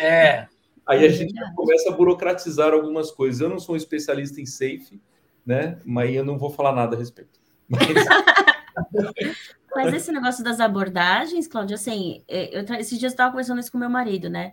[0.00, 0.46] É.
[0.86, 3.40] Aí a gente começa a burocratizar algumas coisas.
[3.40, 5.00] Eu não sou um especialista em safe,
[5.44, 5.78] né?
[5.84, 7.38] Mas eu não vou falar nada a respeito.
[7.68, 7.82] Mas...
[9.74, 13.72] Mas esse negócio das abordagens, Cláudia, assim, é, eu, esses dias eu estava conversando isso
[13.72, 14.52] com meu marido, né?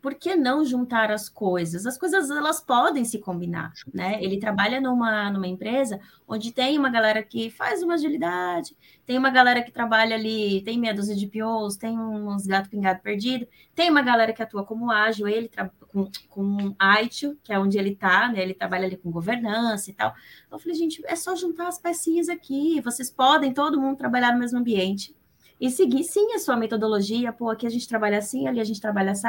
[0.00, 1.86] Por que não juntar as coisas?
[1.86, 4.22] As coisas elas podem se combinar, né?
[4.22, 9.30] Ele trabalha numa, numa empresa onde tem uma galera que faz uma agilidade, tem uma
[9.30, 13.90] galera que trabalha ali, tem meia dúzia de POs, tem uns gato pingado perdido, tem
[13.90, 15.50] uma galera que atua como ágil, ele
[15.88, 18.40] com, com ITIL, que é onde ele está, né?
[18.42, 20.14] Ele trabalha ali com governança e tal.
[20.50, 24.38] Eu falei, gente, é só juntar as pecinhas aqui, vocês podem todo mundo trabalhar no
[24.38, 25.14] mesmo ambiente
[25.60, 28.80] e seguir sim a sua metodologia, pô, aqui a gente trabalha assim, ali a gente
[28.80, 29.28] trabalha assim,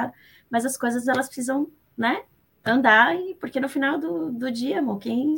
[0.50, 2.24] mas as coisas elas precisam, né,
[2.64, 5.36] andar, porque no final do, do dia, amor, quem,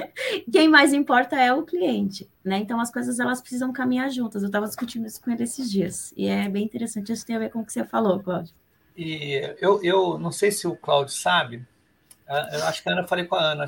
[0.50, 2.58] quem mais importa é o cliente, né?
[2.58, 4.42] Então as coisas elas precisam caminhar juntas.
[4.42, 7.38] Eu estava discutindo isso com ele esses dias, e é bem interessante, isso tem a
[7.38, 8.54] ver com o que você falou, Cláudio.
[8.96, 11.64] E eu, eu não sei se o Cláudio sabe,
[12.52, 13.66] eu acho que a Ana falei com a Ana.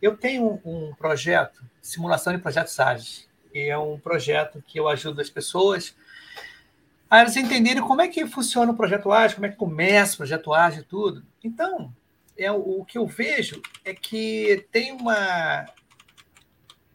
[0.00, 4.88] Eu tenho um, um projeto, simulação de projetos ágeis, e é um projeto que eu
[4.88, 5.94] ajudo as pessoas
[7.08, 10.16] a eles entenderem como é que funciona o projeto ágil, como é que começa o
[10.18, 11.24] projeto ágil e tudo.
[11.42, 11.94] Então,
[12.36, 15.66] é, o, que eu vejo é que tem uma.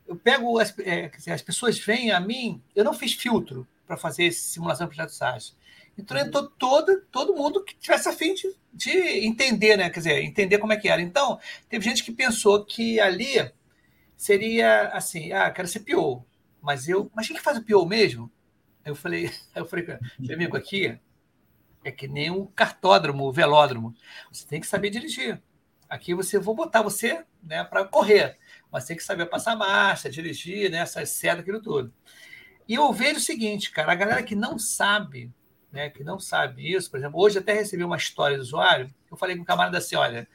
[0.07, 0.59] Eu pego.
[0.59, 4.87] As, é, dizer, as pessoas vêm a mim, eu não fiz filtro para fazer simulação
[4.87, 5.55] de projetos ágeis.
[5.97, 9.89] Então entrou todo, todo mundo que tivesse a fim de, de, entender, né?
[9.89, 11.01] Quer dizer, entender como é que era.
[11.01, 13.51] Então, teve gente que pensou que ali
[14.15, 16.25] seria assim, ah, quero ser PO.
[16.61, 18.31] Mas eu, mas quem que faz o PO mesmo?
[18.85, 19.85] Eu falei, eu falei,
[20.19, 20.99] meu amigo, aqui
[21.83, 23.93] é que nem um cartódromo, um velódromo.
[24.31, 25.41] Você tem que saber dirigir.
[25.89, 28.37] Aqui você vou botar você né, para correr,
[28.71, 31.93] mas tem que saber passar marcha, dirigir, né, essas aquilo tudo.
[32.67, 35.33] E eu vejo o seguinte, cara, a galera que não sabe,
[35.71, 39.17] né, que não sabe isso, por exemplo, hoje até recebi uma história do usuário, eu
[39.17, 40.27] falei com um camarada assim, olha,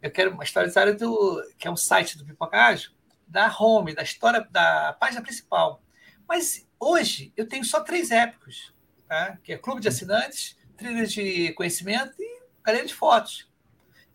[0.00, 2.92] eu quero uma história do usuário do, que é um site do Pipocágio,
[3.26, 5.82] da home, da história, da página principal.
[6.28, 8.74] Mas hoje eu tenho só três épicos,
[9.06, 9.38] tá?
[9.42, 13.48] que é Clube de Assinantes, Trilha de Conhecimento e Galeria de Fotos.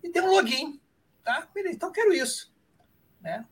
[0.03, 0.79] E tem um login.
[1.23, 1.47] Tá?
[1.55, 2.53] Então quero isso.
[3.21, 3.45] Né?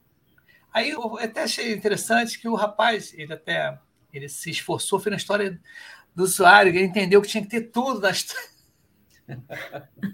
[0.73, 3.80] Aí eu até achei interessante que o rapaz, ele até
[4.13, 5.60] ele se esforçou, fez na história
[6.13, 8.49] do usuário, ele entendeu que tinha que ter tudo na história.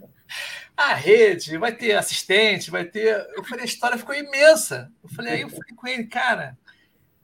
[0.75, 3.15] a rede, vai ter assistente, vai ter.
[3.35, 4.91] Eu falei, a história ficou imensa.
[5.03, 6.57] Eu falei, aí eu falei com ele, cara,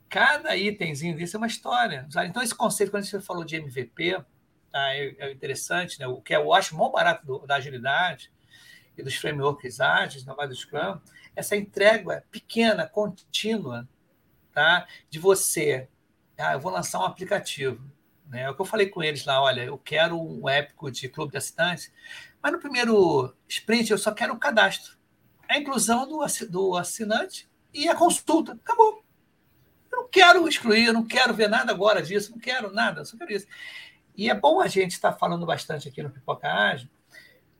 [0.10, 2.08] cada itemzinho desse é uma história.
[2.26, 4.18] Então, esse conceito, quando você falou de MVP,
[4.72, 6.08] tá, é, é, interessante, né?
[6.08, 8.32] o que eu acho mais barato do, da agilidade
[8.98, 11.00] e dos frameworks ágeis, não mais do Scrum,
[11.36, 13.88] essa entrega pequena, contínua,
[14.52, 14.88] tá?
[15.10, 15.88] de você.
[16.38, 17.84] Ah, eu vou lançar um aplicativo.
[18.28, 18.44] Né?
[18.44, 21.32] É o que eu falei com eles lá, olha, eu quero um épico de clube
[21.32, 21.92] de assinantes,
[22.42, 24.98] mas no primeiro sprint eu só quero o cadastro.
[25.48, 28.54] A inclusão do, do assinante e a consulta.
[28.54, 29.07] Acabou.
[30.08, 33.32] Não quero excluir, eu não quero ver nada agora disso, não quero nada, só quero
[33.32, 33.46] isso.
[34.16, 36.90] E é bom a gente estar falando bastante aqui no Pipoca Ágil,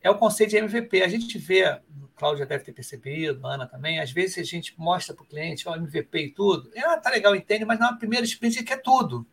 [0.00, 1.02] é o conceito de MVP.
[1.02, 1.78] A gente vê,
[2.16, 5.74] Cláudia deve ter percebido, Ana também, às vezes a gente mostra para o cliente o
[5.74, 9.26] MVP e tudo, ah, tá legal, entende, mas na primeira sprint ele quer tudo.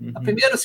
[0.00, 0.12] Uhum.
[0.14, 0.56] A primeira,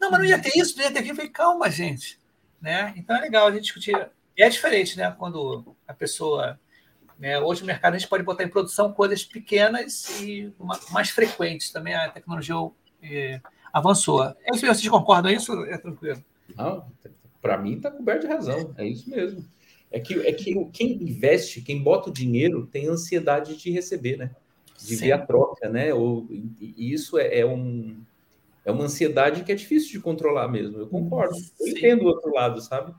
[0.00, 1.12] não, mas não ia ter isso, não ia ter aquilo.
[1.12, 2.18] Eu falei, calma, gente.
[2.60, 2.94] Né?
[2.96, 3.94] Então é legal a gente discutir.
[4.36, 5.14] E é diferente, né?
[5.18, 6.58] Quando a pessoa.
[7.18, 7.38] Né?
[7.38, 10.52] Hoje no mercado a gente pode botar em produção coisas pequenas e
[10.90, 11.70] mais frequentes.
[11.70, 12.54] Também a tecnologia
[13.02, 13.40] é,
[13.72, 14.24] avançou.
[14.24, 15.30] É isso, vocês concordam?
[15.30, 15.52] É isso?
[15.64, 16.22] É tranquilo.
[16.56, 16.86] Não,
[17.42, 18.74] para mim está coberto de razão.
[18.76, 19.44] É isso mesmo.
[19.90, 24.30] É que, é que quem investe, quem bota o dinheiro, tem ansiedade de receber, né?
[24.78, 25.06] De Sim.
[25.06, 25.92] ver a troca, né?
[25.94, 28.00] Ou, e isso é, é um
[28.64, 30.78] é uma ansiedade que é difícil de controlar mesmo.
[30.78, 31.34] Eu concordo.
[31.34, 31.50] Sim.
[31.58, 32.94] Eu entendo o outro lado, sabe?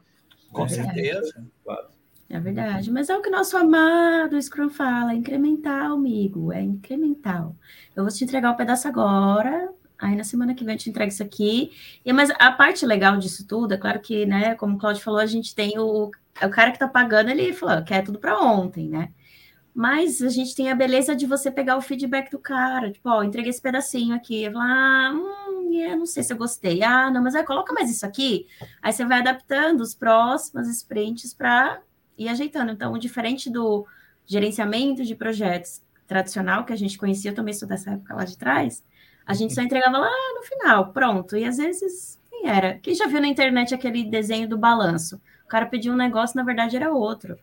[0.52, 1.48] Com é certeza.
[1.68, 1.89] É
[2.38, 7.56] verdade, mas é o que nosso amado Scrum fala, é incremental, amigo, é incremental.
[7.96, 11.12] Eu vou te entregar um pedaço agora, aí na semana que vem eu te entrego
[11.12, 11.72] isso aqui.
[12.06, 15.20] E, mas a parte legal disso tudo, é claro que, né, como o Claudio falou,
[15.20, 16.12] a gente tem o,
[16.44, 19.12] o cara que está pagando, ele falou, quer tudo para ontem, né?
[19.74, 23.24] Mas a gente tem a beleza de você pegar o feedback do cara, tipo, ó,
[23.24, 26.84] entreguei esse pedacinho aqui, eu falar, ah, hum, yeah, não sei se eu gostei.
[26.84, 28.48] Ah, não, mas aí coloca mais isso aqui.
[28.82, 31.82] Aí você vai adaptando os próximos sprints para
[32.20, 32.72] ir ajeitando.
[32.72, 33.88] Então, diferente do
[34.26, 38.38] gerenciamento de projetos tradicional que a gente conhecia, eu também sou dessa época lá de
[38.38, 38.84] trás,
[39.26, 41.38] a gente só entregava lá no final, pronto.
[41.38, 42.80] E às vezes, quem era?
[42.80, 45.22] Quem já viu na internet aquele desenho do balanço?
[45.46, 47.38] O cara pediu um negócio, na verdade era outro.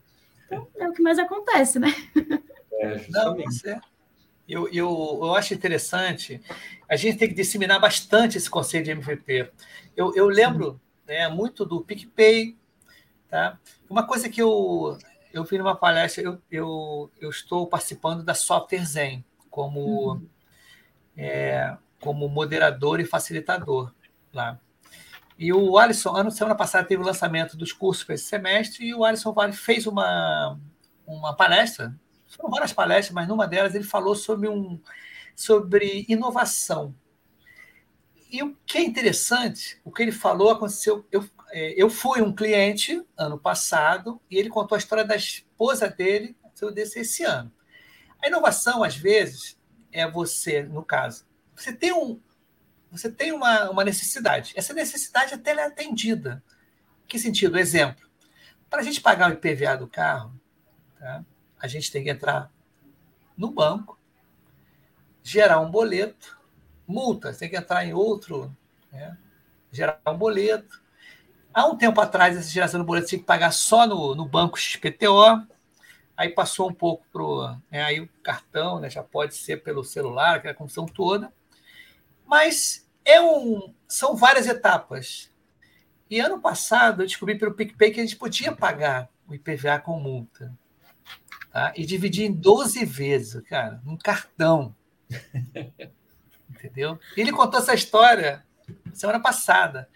[0.47, 1.95] Então, é o que mais acontece, né?
[2.79, 3.67] É, justamente.
[3.67, 3.81] Não,
[4.49, 6.41] Eu, eu, eu acho interessante,
[6.89, 9.51] a gente tem que disseminar bastante esse conceito de MVP.
[9.97, 12.57] Eu, eu lembro né, muito do PicPay.
[13.29, 13.59] Tá?
[13.89, 14.99] Uma coisa que eu,
[15.33, 20.29] eu vi numa palestra, eu, eu, eu estou participando da Software Zen como, uhum.
[21.17, 23.93] é, como moderador e facilitador
[24.33, 24.61] lá.
[25.39, 28.95] E o Alisson, ano semana passada, teve o lançamento dos cursos para esse semestre, e
[28.95, 30.59] o Alisson Vale fez uma,
[31.07, 31.95] uma palestra,
[32.27, 34.81] foram várias palestras, mas numa delas ele falou sobre, um,
[35.35, 36.95] sobre inovação.
[38.31, 41.07] E o que é interessante, o que ele falou aconteceu.
[41.13, 41.25] Eu,
[41.77, 46.37] eu fui um cliente ano passado e ele contou a história da esposa dele
[46.75, 47.53] desse esse ano.
[48.23, 49.59] A inovação, às vezes,
[49.93, 52.21] é você, no caso, você tem um,
[52.91, 54.53] você tem uma, uma necessidade.
[54.57, 56.43] Essa necessidade até é atendida.
[57.07, 57.59] Que sentido?
[57.59, 58.07] Exemplo.
[58.69, 60.39] Para a gente pagar o IPVA do carro,
[60.99, 61.25] tá?
[61.59, 62.51] a gente tem que entrar
[63.37, 63.99] no banco,
[65.23, 66.39] gerar um boleto,
[66.87, 68.55] multa, tem que entrar em outro,
[68.91, 69.17] né?
[69.71, 70.83] gerar um boleto.
[71.57, 74.59] Há um tempo atrás, essa geração do boleto tinha que pagar só no, no banco
[74.59, 75.43] XPTO,
[76.15, 77.49] aí passou um pouco para o.
[77.73, 77.83] Né?
[77.83, 78.91] aí o cartão né?
[78.91, 81.33] já pode ser pelo celular, aquela função toda.
[82.27, 85.33] Mas é um, são várias etapas.
[86.11, 89.99] E ano passado eu descobri pelo PicPay que a gente podia pagar o IPVA com
[89.99, 90.55] multa.
[91.51, 91.73] Tá?
[91.75, 94.77] E dividir em 12 vezes, cara, num cartão.
[96.51, 97.01] Entendeu?
[97.17, 98.45] E ele contou essa história
[98.93, 99.89] semana passada.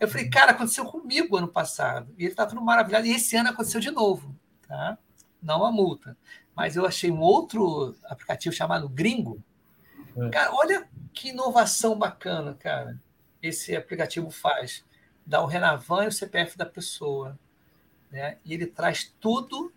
[0.00, 2.12] Eu falei, cara, aconteceu comigo ano passado.
[2.16, 3.06] E ele está tudo maravilhado.
[3.06, 4.34] E esse ano aconteceu de novo.
[4.66, 4.96] Tá?
[5.42, 6.16] Não a multa.
[6.56, 9.42] Mas eu achei um outro aplicativo chamado Gringo.
[10.16, 10.30] É.
[10.30, 12.98] Cara, olha que inovação bacana, cara,
[13.42, 14.84] esse aplicativo faz.
[15.24, 17.38] Dá o Renavan e o CPF da pessoa.
[18.10, 18.38] Né?
[18.44, 19.72] E ele traz tudo,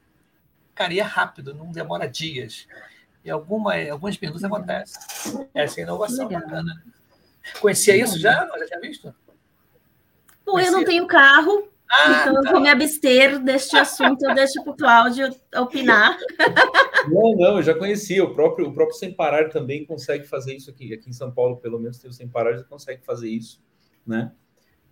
[0.73, 2.67] cara, e é rápido, não demora dias.
[3.23, 4.97] E alguma, alguns minutos acontece.
[5.53, 6.41] Essa é inovação Legal.
[6.41, 6.83] bacana.
[7.59, 8.47] Conhecia isso já?
[8.57, 9.13] Já tinha visto?
[10.45, 14.63] Bom, eu não tenho carro, ah, então, eu vou me abster deste assunto, eu deixo
[14.63, 16.17] para o Cláudio opinar.
[17.07, 18.23] Não, não, eu já conhecia.
[18.23, 20.93] O próprio, o próprio Sem Parar também consegue fazer isso aqui.
[20.93, 23.61] Aqui em São Paulo, pelo menos, tem o Sem Parar, já consegue fazer isso,
[24.07, 24.31] né?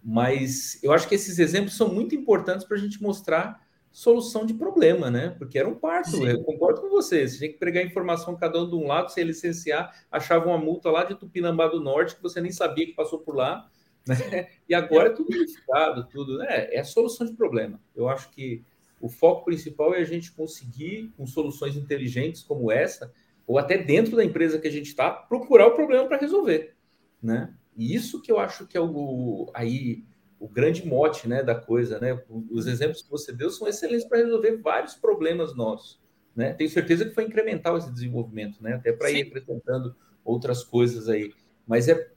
[0.04, 4.54] Mas eu acho que esses exemplos são muito importantes para a gente mostrar solução de
[4.54, 5.30] problema, né?
[5.38, 6.28] Porque era um parto, Sim.
[6.28, 7.28] eu concordo com você.
[7.28, 10.89] Você tinha que pregar informação cada um de um lado, ia licenciar, achava uma multa
[10.91, 13.70] lá de Tupinambá do Norte que você nem sabia que passou por lá
[14.08, 14.16] né?
[14.68, 16.38] E agora é tudo unificado, tudo.
[16.38, 16.74] Né?
[16.74, 17.80] É a solução de problema.
[17.95, 18.64] Eu acho que
[19.02, 23.12] o foco principal é a gente conseguir, com soluções inteligentes como essa,
[23.47, 26.76] ou até dentro da empresa que a gente está, procurar o problema para resolver.
[27.22, 27.54] Né?
[27.76, 30.06] E isso que eu acho que é o, aí,
[30.39, 31.99] o grande mote né, da coisa.
[31.99, 32.22] Né?
[32.49, 35.99] Os exemplos que você deu são excelentes para resolver vários problemas nossos.
[36.36, 36.54] Né?
[36.54, 38.76] Tenho certeza que foi incremental esse desenvolvimento, né?
[38.76, 41.34] até para ir acrescentando outras coisas aí.
[41.68, 42.11] Mas é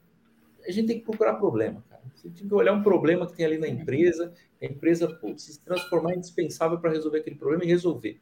[0.67, 2.01] a gente tem que procurar problema, cara.
[2.15, 5.59] Você tem que olhar um problema que tem ali na empresa, a empresa putz, se
[5.61, 8.19] transformar indispensável para resolver aquele problema e resolver.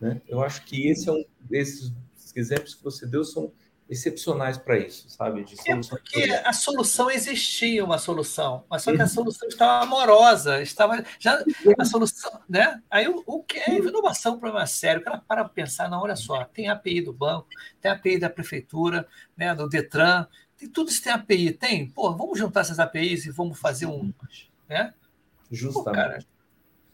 [0.00, 0.20] Né?
[0.26, 1.92] Eu acho que esse é um desses
[2.34, 3.52] exemplos que você deu são
[3.88, 5.44] excepcionais para isso, sabe?
[5.44, 10.62] De é porque a solução existia uma solução, mas só que a solução estava amorosa,
[10.62, 11.42] estava já
[11.78, 12.80] a solução, né?
[12.90, 15.02] Aí o, o que é inovação, problema sério.
[15.02, 17.46] O cara para pensar, não, olha só, tem API do banco,
[17.80, 20.26] tem API da prefeitura, né, do Detran,
[20.64, 21.88] tem, tudo isso tem API, tem?
[21.88, 24.12] Pô, vamos juntar essas APIs e vamos fazer um.
[24.68, 24.92] Né?
[25.50, 25.84] Justamente.
[25.84, 26.24] Pô, cara,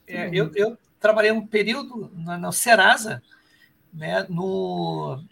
[0.07, 3.23] é, eu, eu trabalhei um período na, na Serasa,
[3.93, 5.23] né, no,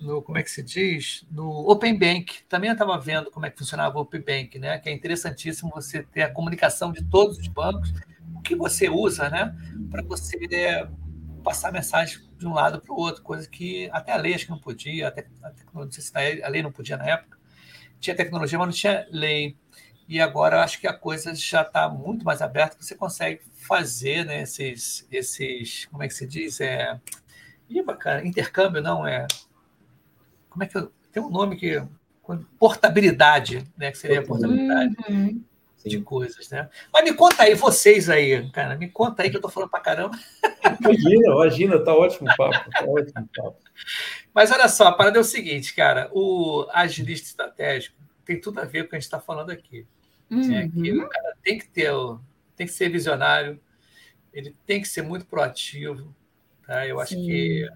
[0.00, 1.24] no, como é que se diz?
[1.30, 2.42] No Open Bank.
[2.48, 4.78] Também eu estava vendo como é que funcionava o Open Bank, né?
[4.78, 7.92] Que é interessantíssimo você ter a comunicação de todos os bancos,
[8.34, 9.56] o que você usa, né?
[9.90, 10.88] Para você é,
[11.42, 14.50] passar mensagem de um lado para o outro, coisa que até a lei acho que
[14.50, 17.37] não podia, até, até não sei se a lei não podia na época
[18.00, 19.56] tinha tecnologia, mas não tinha lei.
[20.08, 24.24] E agora eu acho que a coisa já está muito mais aberta, você consegue fazer
[24.24, 25.86] né, esses, esses.
[25.86, 26.60] Como é que se diz?
[26.60, 26.98] É,
[27.68, 29.26] Ih, bacana, intercâmbio não é.
[30.48, 31.82] Como é que eu, tem um nome que
[32.58, 33.90] portabilidade, né?
[33.90, 35.42] Que seria a portabilidade uhum.
[35.84, 36.68] de coisas, né?
[36.92, 39.80] Mas me conta aí, vocês aí, cara, me conta aí que eu tô falando para
[39.80, 40.18] caramba.
[40.80, 43.56] Imagina, imagina, tá ótimo o papo, tá ótimo o papo.
[44.34, 48.64] Mas olha só, a parada é o seguinte, cara, o agilista estratégico tem tudo a
[48.64, 49.86] ver com o que a gente está falando aqui.
[50.30, 50.54] Uhum.
[50.54, 51.90] É que o cara tem que ter,
[52.54, 53.60] tem que ser visionário,
[54.32, 56.14] ele tem que ser muito proativo.
[56.66, 56.86] Tá?
[56.86, 57.24] Eu acho Sim.
[57.24, 57.68] que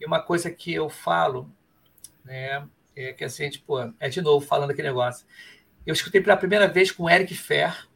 [0.00, 1.52] e uma coisa que eu falo,
[2.24, 5.26] né, é que assim, tipo, é de novo falando aquele negócio.
[5.84, 7.88] Eu escutei pela primeira vez com o Eric Fer,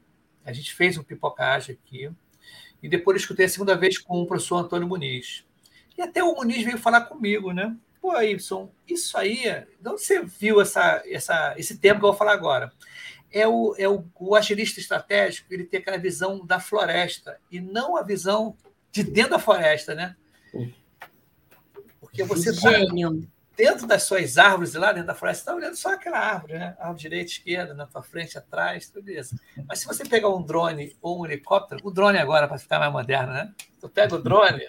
[0.45, 2.11] a gente fez um pipocagem aqui,
[2.83, 5.45] e depois eu escutei a segunda vez com o professor Antônio Muniz.
[5.97, 7.77] E até o Muniz veio falar comigo, né?
[8.03, 12.19] pô, Y, isso aí, de onde você viu essa, essa, esse termo que eu vou
[12.19, 12.73] falar agora?
[13.31, 17.97] É o, é o, o agilista estratégico, ele tem aquela visão da floresta e não
[17.97, 18.57] a visão
[18.91, 20.17] de dentro da floresta, né?
[22.01, 22.69] Porque você está
[23.57, 26.77] dentro das suas árvores, lá dentro da floresta, está olhando só aquela árvore, né?
[26.79, 29.35] Árvore direita, esquerda, na tua frente, atrás, tudo isso.
[29.67, 32.93] Mas se você pegar um drone ou um helicóptero, o drone agora, para ficar mais
[32.93, 33.55] moderno, né?
[33.81, 34.69] Tu pega o drone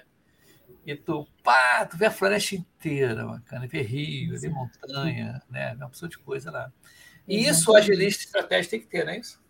[0.86, 5.74] e tu, pá, tu vê a floresta inteira, bacana, vê rio, vê montanha, né?
[5.76, 6.72] Uma opção de coisa lá.
[7.28, 9.42] E isso o agilista estratégico tem que ter, não é isso?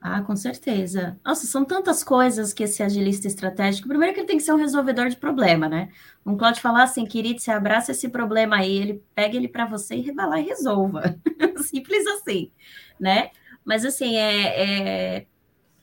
[0.00, 1.18] Ah, com certeza.
[1.24, 3.88] Nossa, são tantas coisas que esse agilista estratégico.
[3.88, 5.90] Primeiro que ele tem que ser um resolvedor de problema, né?
[6.24, 9.96] Um Claude falar assim, querido, você abraça esse problema aí, ele pega ele para você
[9.96, 11.18] e vai lá e resolva.
[11.66, 12.52] Simples assim,
[12.98, 13.30] né?
[13.64, 15.26] Mas assim, é, é,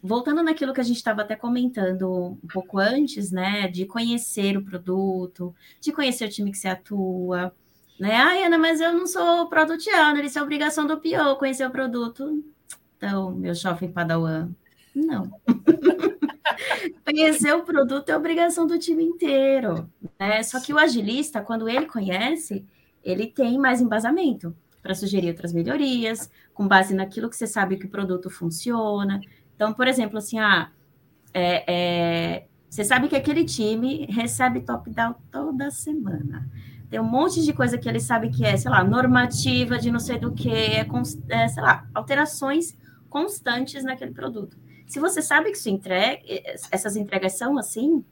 [0.06, 3.68] voltando naquilo que a gente estava até comentando um pouco antes, né?
[3.68, 7.54] De conhecer o produto, de conhecer o time que você atua,
[8.00, 8.16] né?
[8.16, 11.72] Ai, Ana, mas eu não sou product owner, isso é obrigação do PO, conhecer o
[11.72, 12.44] produto.
[12.98, 14.50] Então, meu jovem padawan,
[14.94, 15.30] não.
[17.04, 19.90] Conhecer o produto é obrigação do time inteiro.
[20.20, 20.42] Né?
[20.44, 22.66] Só que o agilista, quando ele conhece,
[23.04, 27.86] ele tem mais embasamento para sugerir outras melhorias, com base naquilo que você sabe que
[27.86, 29.20] o produto funciona.
[29.56, 30.70] Então, por exemplo, assim, ah,
[31.34, 36.50] é, é, você sabe que aquele time recebe top-down toda semana.
[36.90, 40.00] Tem um monte de coisa que ele sabe que é, sei lá, normativa de não
[40.00, 40.86] sei do que, é,
[41.30, 42.78] é sei lá, alterações
[43.10, 44.58] constantes naquele produto.
[44.88, 46.22] Se você sabe que entrega,
[46.72, 48.04] essas entregas são assim,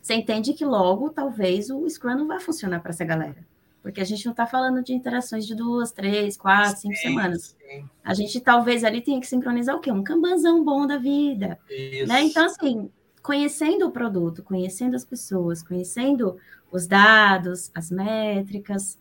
[0.00, 3.44] você entende que logo talvez o Scrum não vai funcionar para essa galera.
[3.82, 7.56] Porque a gente não está falando de interações de duas, três, quatro, cinco sim, semanas.
[7.58, 7.88] Sim.
[8.04, 9.90] A gente talvez ali tenha que sincronizar o quê?
[9.90, 11.58] Um cambanzão bom da vida.
[12.06, 12.22] Né?
[12.22, 12.90] Então, assim,
[13.22, 16.36] conhecendo o produto, conhecendo as pessoas, conhecendo
[16.70, 18.98] os dados, as métricas,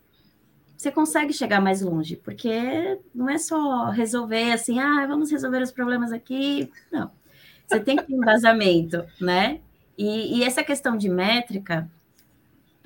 [0.80, 5.72] você consegue chegar mais longe, porque não é só resolver assim, ah, vamos resolver os
[5.72, 6.72] problemas aqui.
[6.90, 7.12] Não.
[7.68, 9.60] Você tem que ter embasamento, né?
[9.98, 11.92] E, e essa questão de métrica,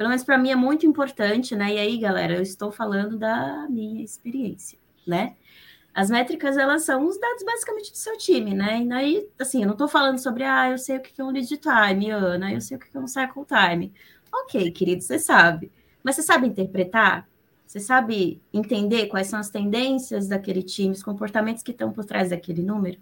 [0.03, 1.75] pelo menos para mim, é muito importante, né?
[1.75, 4.77] E aí, galera, eu estou falando da minha experiência,
[5.07, 5.37] né?
[5.93, 8.83] As métricas, elas são os dados basicamente do seu time, né?
[8.83, 11.29] E aí, assim, eu não estou falando sobre, ah, eu sei o que é um
[11.29, 13.93] lead time, Ana, eu sei o que é um cycle time.
[14.29, 15.71] Ok, querido, você sabe.
[16.03, 17.25] Mas você sabe interpretar?
[17.65, 22.31] Você sabe entender quais são as tendências daquele time, os comportamentos que estão por trás
[22.31, 22.99] daquele número?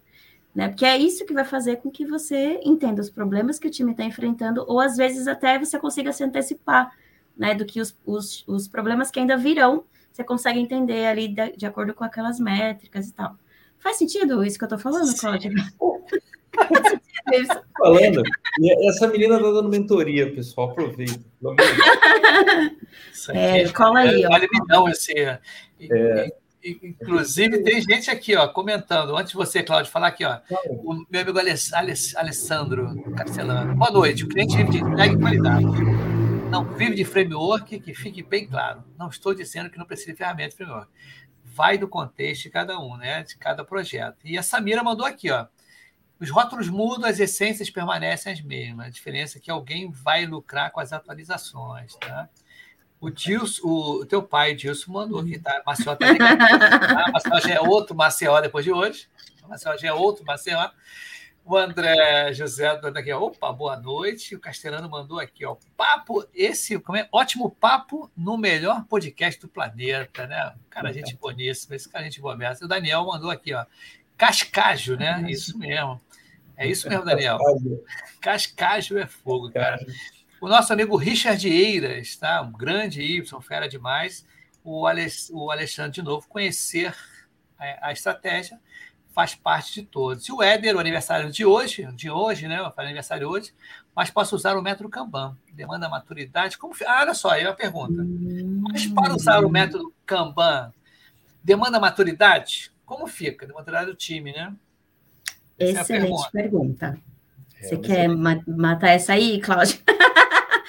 [0.53, 0.67] Né?
[0.67, 3.91] Porque é isso que vai fazer com que você entenda os problemas que o time
[3.91, 6.91] está enfrentando, ou às vezes até você consiga se antecipar
[7.37, 11.55] né, do que os, os, os problemas que ainda virão, você consegue entender ali de,
[11.55, 13.35] de, acordo com aquelas métricas e tal.
[13.79, 15.51] Faz sentido isso que eu estou falando, Cláudia?
[17.77, 18.23] Falando,
[18.89, 21.19] essa menina está dando mentoria, pessoal, aproveita.
[23.29, 24.23] É, cola aí.
[24.23, 25.13] É, vale milhão esse.
[25.13, 25.39] É.
[26.63, 29.15] Inclusive, tem gente aqui, ó, comentando.
[29.15, 30.39] Antes de você, Cláudio, falar aqui, ó.
[30.69, 33.75] O meu amigo Alessandro Castelano.
[33.75, 34.23] Boa noite.
[34.23, 35.65] O cliente vive de entrega e qualidade.
[36.51, 38.83] Não vive de framework, que fique bem claro.
[38.97, 40.91] Não estou dizendo que não precisa de ferramenta de framework.
[41.43, 43.23] Vai do contexto de cada um, né?
[43.23, 44.17] De cada projeto.
[44.23, 45.47] E a Samira mandou aqui, ó.
[46.19, 48.85] Os rótulos mudam, as essências permanecem as mesmas.
[48.85, 52.29] A diferença é que alguém vai lucrar com as atualizações, tá?
[53.01, 55.63] O Dilson, o teu pai, Dilson, mandou aqui, tá?
[55.65, 56.37] Maceió tá ligado.
[56.37, 57.11] Tá?
[57.11, 59.09] Maceió já é outro Maceió depois de hoje.
[59.49, 60.69] Maceió já é outro Maceió.
[61.43, 64.35] O André José mandou aqui, opa, boa noite.
[64.35, 67.09] O Castelano mandou aqui, ó, papo, esse, como é?
[67.11, 70.53] Ótimo papo no melhor podcast do planeta, né?
[70.69, 72.65] Cara, gente boníssima, esse cara, gente boa mesmo.
[72.65, 73.65] O Daniel mandou aqui, ó,
[74.15, 75.25] cascajo, né?
[75.27, 75.99] Isso mesmo.
[76.55, 77.39] É isso mesmo, Daniel.
[78.21, 79.83] Cascajo é fogo, cara.
[80.41, 82.41] O nosso amigo Richard Eiras, tá?
[82.41, 84.25] um grande Y, fera demais.
[84.63, 86.95] O, Alexandre, de novo, conhecer
[87.59, 88.59] a, estratégia
[89.11, 90.27] faz parte de todos.
[90.27, 92.57] E o Éder, o aniversário de hoje, de hoje, né?
[92.75, 93.53] Faz aniversário hoje,
[93.95, 95.37] mas posso usar o método Kanban.
[95.53, 96.57] Demanda maturidade.
[96.57, 96.73] Como...
[96.87, 98.03] Ah, olha só, aí uma pergunta.
[98.63, 100.73] Mas para usar o método Kanban,
[101.43, 102.71] demanda maturidade?
[102.83, 103.45] Como fica?
[103.45, 104.55] Demanda maturidade do time, né?
[105.59, 106.99] Excelente é pergunta.
[107.07, 107.10] É,
[107.61, 109.77] você quer matar essa aí, Cláudia?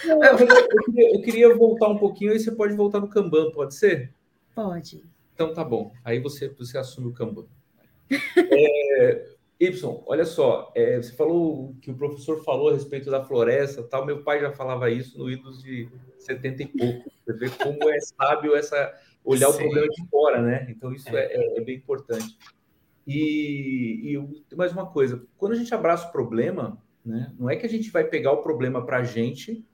[0.05, 3.75] Não, eu, queria, eu, queria, voltar um pouquinho, aí você pode voltar no Kanban, pode
[3.75, 4.13] ser?
[4.55, 5.03] Pode.
[5.35, 5.93] Então tá bom.
[6.05, 7.45] Aí você, você assume o Kanban.
[8.55, 9.27] É,
[9.59, 9.71] y,
[10.07, 14.05] olha só, é, você falou que o professor falou a respeito da floresta tal.
[14.05, 15.89] Meu pai já falava isso no Windows de
[16.19, 17.11] 70 e pouco.
[17.25, 18.93] Você vê como é sábio essa
[19.25, 19.55] olhar Sim.
[19.55, 20.67] o problema de fora, né?
[20.69, 22.37] Então isso é, é, é bem importante.
[23.07, 24.17] E,
[24.51, 27.69] e mais uma coisa, quando a gente abraça o problema, né, não é que a
[27.69, 29.65] gente vai pegar o problema para a gente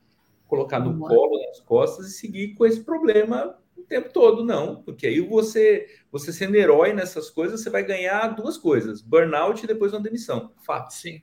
[0.47, 4.83] colocar no colo, nas costas e seguir com esse problema o tempo todo, não.
[4.83, 9.66] Porque aí você, você sendo herói nessas coisas, você vai ganhar duas coisas: burnout e
[9.66, 10.53] depois uma demissão.
[10.64, 10.95] Fato.
[10.95, 11.22] Sim.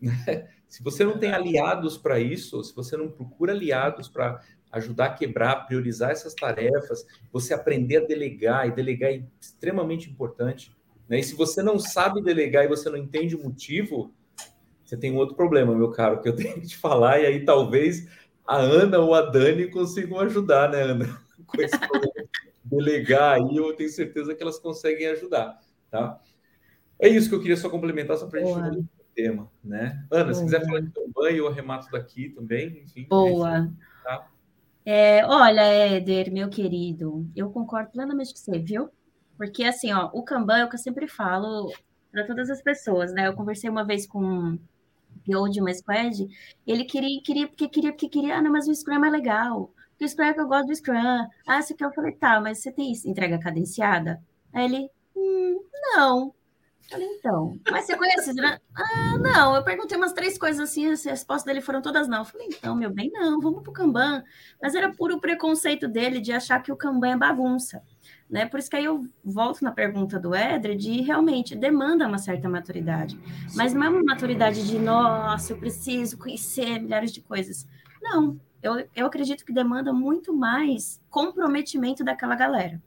[0.68, 4.40] se você não tem aliados para isso, se você não procura aliados para
[4.70, 10.74] ajudar a quebrar, priorizar essas tarefas, você aprender a delegar, e delegar é extremamente importante.
[11.12, 11.20] Né?
[11.20, 14.14] E se você não sabe delegar e você não entende o motivo,
[14.82, 17.44] você tem um outro problema, meu caro, que eu tenho que te falar, e aí
[17.44, 18.08] talvez
[18.46, 21.20] a Ana ou a Dani consigam ajudar, né, Ana?
[21.46, 21.76] Com esse
[22.64, 25.60] delegar aí, eu tenho certeza que elas conseguem ajudar,
[25.90, 26.18] tá?
[26.98, 30.02] É isso que eu queria só complementar, só para a gente o tema, né?
[30.10, 30.34] Ana, Boa.
[30.34, 33.06] se quiser falar de banho, eu arremato daqui também, enfim.
[33.10, 33.70] Boa.
[34.02, 34.30] Tá?
[34.82, 38.90] É, olha, Éder, meu querido, eu concordo plenamente com você, viu?
[39.36, 41.72] Porque, assim, ó, o Kanban é o que eu sempre falo
[42.10, 43.26] para todas as pessoas, né?
[43.26, 44.58] Eu conversei uma vez com
[45.24, 46.26] PO de uma squad,
[46.66, 49.72] ele queria, queria, porque queria, porque queria, ah, não, mas o Scrum é legal.
[50.00, 51.28] O Scrum é que eu gosto do Scrum.
[51.46, 51.84] Ah, você quer?
[51.84, 54.22] Eu falei, tá, mas você tem entrega cadenciada?
[54.52, 55.60] Aí ele, hum,
[55.94, 56.34] não.
[56.90, 58.34] Falei, então, mas você conhece?
[58.34, 58.58] Né?
[58.74, 59.54] Ah, não.
[59.54, 62.18] Eu perguntei umas três coisas assim, as respostas dele foram todas não.
[62.18, 64.22] Eu falei, então, meu bem, não, vamos pro Kanban.
[64.60, 67.82] Mas era puro preconceito dele de achar que o Kanban é bagunça.
[68.32, 68.46] Né?
[68.46, 72.48] Por isso que aí eu volto na pergunta do Edred de realmente demanda uma certa
[72.48, 73.20] maturidade.
[73.54, 77.68] Mas não é uma maturidade de, nossa, eu preciso conhecer milhares de coisas.
[78.00, 82.82] Não, eu, eu acredito que demanda muito mais comprometimento daquela galera.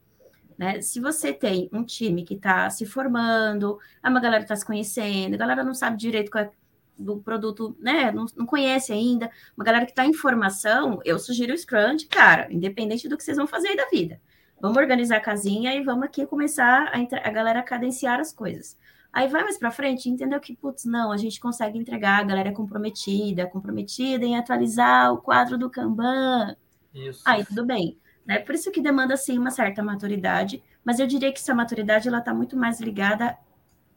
[0.57, 0.81] Né?
[0.81, 5.37] Se você tem um time que está se formando, uma galera está se conhecendo, a
[5.37, 6.51] galera não sabe direito qual é
[6.97, 8.09] do produto, né?
[8.09, 12.47] Não, não conhece ainda, uma galera que está em formação, eu sugiro o Scrum cara,
[12.51, 14.19] independente do que vocês vão fazer aí da vida.
[14.65, 18.75] Vamos organizar a casinha e vamos aqui começar a, a galera a cadenciar as coisas.
[19.13, 22.49] Aí vai mais para frente, entendeu que, putz, não, a gente consegue entregar, a galera
[22.49, 26.55] é comprometida, comprometida em atualizar o quadro do Kanban.
[26.91, 27.21] Isso.
[27.25, 27.99] Aí tudo bem.
[28.25, 28.39] Né?
[28.39, 32.17] Por isso que demanda, sim, uma certa maturidade, mas eu diria que essa maturidade ela
[32.17, 33.37] está muito mais ligada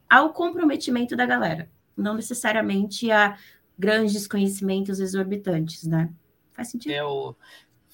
[0.06, 3.38] ao comprometimento da galera, não necessariamente a
[3.78, 6.10] grandes conhecimentos exorbitantes, né?
[6.52, 6.92] Faz sentido?
[6.92, 7.34] É o,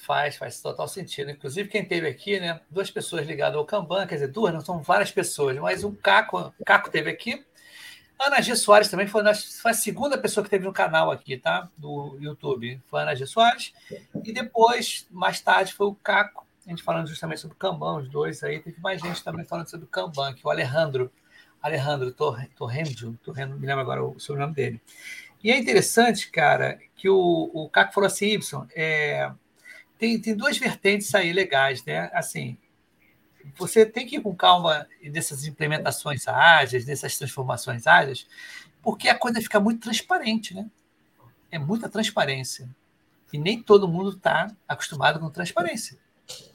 [0.05, 1.31] Faz, faz total sentido.
[1.31, 2.61] Inclusive, quem teve aqui, né?
[2.71, 6.55] Duas pessoas ligadas ao Kanban, quer dizer, duas, não são várias pessoas, mas o Caco,
[6.65, 7.43] Caco teve aqui.
[8.19, 8.55] Ana G.
[8.55, 11.71] Soares também foi, foi a segunda pessoa que teve no canal aqui, tá?
[11.77, 12.81] Do YouTube.
[12.87, 13.27] Foi a Ana G.
[13.27, 13.73] Soares.
[14.23, 18.09] E depois, mais tarde, foi o Caco, a gente falando justamente sobre o Kanban, os
[18.09, 18.61] dois aí.
[18.61, 21.11] Teve mais gente também falando sobre o Kanban, que o Alejandro,
[21.63, 24.83] Alejandro Torrendo, Torrendo, me lembro agora o sobrenome dele.
[25.43, 29.31] E é interessante, cara, que o, o Caco falou assim, Y, é,
[29.99, 32.11] tem, tem duas vertentes aí legais, né?
[32.13, 32.57] Assim,
[33.57, 38.27] você tem que ir com calma nessas implementações ágeis, nessas transformações ágeis,
[38.83, 40.67] porque a coisa fica muito transparente, né?
[41.51, 42.69] É muita transparência.
[43.33, 45.99] E nem todo mundo está acostumado com transparência.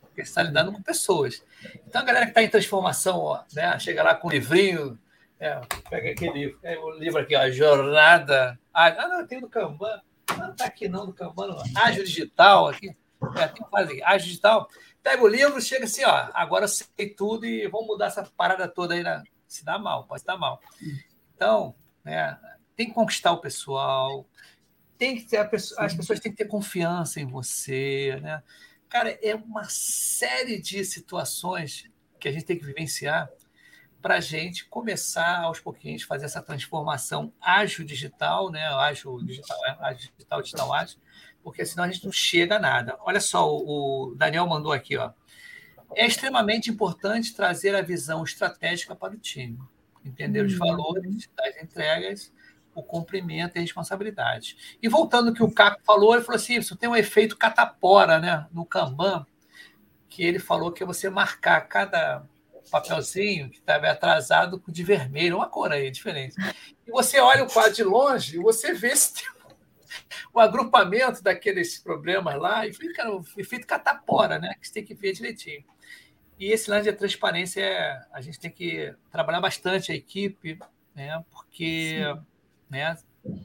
[0.02, 1.44] Porque está lidando com pessoas.
[1.88, 4.98] Então, a galera que está em transformação, ó, né, chega lá com um livrinho,
[5.40, 5.60] é,
[5.90, 8.60] pega aquele livro, é, o livro aqui, a Jornada.
[8.74, 10.02] Ah, não, tem do Kanban.
[10.38, 11.64] Não está aqui não, do Kanban, não.
[11.76, 12.96] Ágil Digital aqui.
[13.36, 14.04] É, tem que fazer.
[14.04, 14.70] Ágil digital.
[15.02, 18.68] Pega o livro, chega assim, ó, agora eu sei tudo e vamos mudar essa parada
[18.68, 19.04] toda aí.
[19.04, 19.24] Na...
[19.48, 20.62] Se dá mal, pode dar mal.
[21.36, 22.38] Então, né,
[22.76, 24.26] tem que conquistar o pessoal,
[24.98, 28.44] tem que ter pessoa, as pessoas têm que ter confiança em você, né?
[28.90, 31.90] Cara, é uma série de situações
[32.20, 33.30] que a gente tem que vivenciar
[34.02, 38.66] para a gente começar aos pouquinhos fazer essa transformação ágil digital, né?
[38.68, 41.00] Ágil digital, é, ágil digital, digital ágil,
[41.50, 42.96] porque senão a gente não chega a nada.
[43.02, 45.12] Olha só, o Daniel mandou aqui, ó.
[45.96, 49.58] É extremamente importante trazer a visão estratégica para o time,
[50.06, 50.60] entender os uhum.
[50.60, 52.32] valores das entregas,
[52.76, 54.78] o cumprimento e a responsabilidade.
[54.80, 58.20] E voltando ao que o Caco falou, ele falou assim: isso tem um efeito catapora
[58.20, 59.26] né, no Kanban,
[60.08, 62.24] que ele falou que é você marcar cada
[62.70, 66.36] papelzinho que estava atrasado de vermelho, uma cor aí diferente.
[66.86, 69.39] E você olha o quadro de longe e você vê se tem
[70.34, 74.56] o agrupamento daqueles problemas lá e fica o efeito catapora, né?
[74.60, 75.64] Que você tem que ver direitinho.
[76.40, 80.58] E esse lance de transparência, é, a gente tem que trabalhar bastante a equipe,
[80.96, 81.24] né?
[81.30, 82.00] Porque
[82.70, 82.98] né,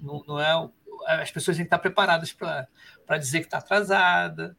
[0.03, 0.71] não, não, é.
[1.21, 4.57] As pessoas têm que estar preparadas para dizer que está atrasada,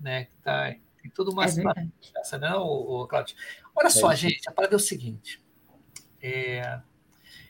[0.00, 0.24] né?
[0.24, 0.74] Que está
[1.04, 3.36] tem tudo uma é não, o, Cláudio?
[3.76, 5.38] Olha é só, gente, a parada é o seguinte.
[6.22, 6.80] É,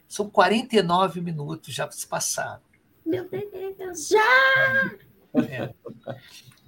[0.09, 2.61] são 49 minutos já se passaram.
[3.05, 4.91] Meu Deus, já!
[5.49, 5.75] É.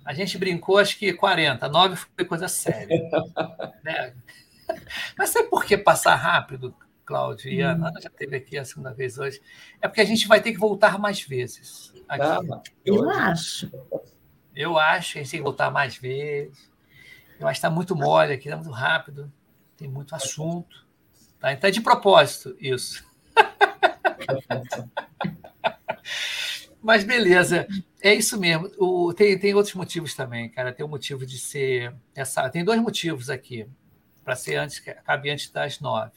[0.05, 3.09] A gente brincou, acho que 40, 9 foi coisa séria.
[3.83, 4.15] né?
[5.17, 6.75] Mas sabe por que passar rápido,
[7.05, 7.51] Cláudio?
[7.51, 7.87] E a hum.
[7.87, 9.41] Ana já esteve aqui a segunda vez hoje.
[9.81, 11.93] É porque a gente vai ter que voltar mais vezes.
[12.09, 12.23] Aqui.
[12.23, 13.71] Ah, eu acho.
[14.55, 16.71] Eu acho que a gente tem que voltar mais vezes.
[17.39, 19.33] Eu acho que está muito mole aqui, está muito rápido,
[19.77, 20.87] tem muito assunto.
[21.39, 21.53] Tá?
[21.53, 23.05] Então é de propósito isso.
[26.87, 27.67] Mas beleza,
[28.01, 28.71] é isso mesmo.
[28.79, 30.73] O, tem, tem outros motivos também, cara.
[30.73, 31.93] Tem o um motivo de ser.
[32.15, 33.69] Essa, tem dois motivos aqui,
[34.25, 36.13] para ser antes, cabe antes das nove.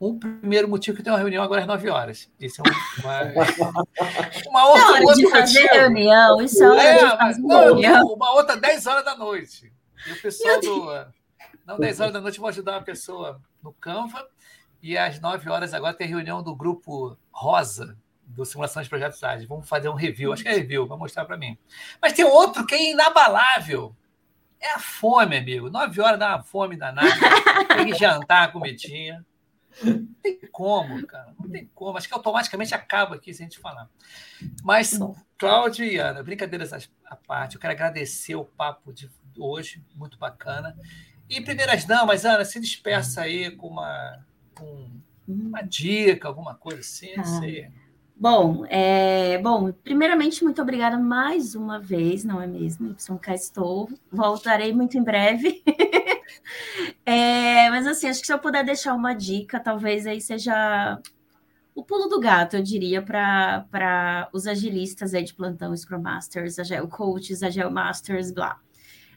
[0.00, 2.32] Um primeiro motivo que tem uma reunião agora às nove horas.
[2.40, 2.64] Isso é
[3.02, 3.20] uma,
[4.48, 5.74] uma outra, hora de fazer motivo.
[5.74, 8.06] reunião, isso é é, de fazer não, reunião.
[8.06, 9.70] Uma outra dez horas da noite.
[10.06, 11.06] E o pessoal do.
[11.66, 14.26] Não, dez horas da noite vou ajudar uma pessoa no Canva.
[14.82, 17.94] E às nove horas agora tem reunião do grupo Rosa,
[18.26, 19.48] do Simulação de Projetos Ágeis.
[19.48, 21.56] Vamos fazer um review, acho que é review, vai mostrar para mim.
[22.00, 23.94] Mas tem outro que é inabalável.
[24.60, 25.70] É a fome, amigo.
[25.70, 27.08] Nove horas dá uma fome danada.
[27.76, 29.24] tem que jantar a comidinha.
[29.82, 31.34] Não tem como, cara.
[31.38, 31.98] Não tem como.
[31.98, 33.88] Acho que automaticamente acaba aqui se a gente falar.
[34.62, 34.98] Mas,
[35.38, 36.72] Cláudio e Ana, brincadeiras
[37.04, 40.76] à parte, eu quero agradecer o papo de hoje, muito bacana.
[41.28, 44.24] E primeiras damas, Ana, se despeça aí com uma,
[44.54, 44.90] com
[45.26, 47.40] uma dica, alguma coisa assim, não ah.
[47.40, 47.70] sei.
[48.18, 52.88] Bom, é, bom, primeiramente, muito obrigada mais uma vez, não é mesmo?
[52.88, 53.90] Y, cá estou.
[54.10, 55.62] Voltarei muito em breve.
[57.04, 60.98] é, mas assim, acho que se eu puder deixar uma dica, talvez aí seja
[61.74, 66.88] o pulo do gato, eu diria, para os agilistas aí de plantão, Scrum Masters, Agile
[66.88, 68.58] Coaches, Agile Masters, blá.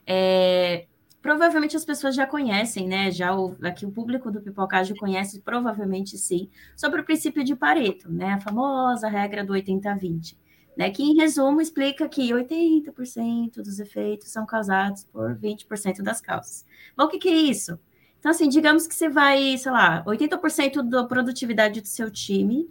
[0.05, 0.87] É,
[1.21, 3.11] provavelmente as pessoas já conhecem, né?
[3.11, 8.11] Já o, aqui o público do Pipocágio conhece, provavelmente sim, sobre o princípio de Pareto,
[8.11, 8.33] né?
[8.33, 10.35] A famosa regra do 80-20,
[10.77, 10.89] né?
[10.91, 16.65] Que em resumo explica que 80% dos efeitos são causados por 20% das causas.
[16.95, 17.79] Bom, o que, que é isso?
[18.19, 22.69] Então, assim, digamos que você vai, sei lá, 80% da produtividade do seu time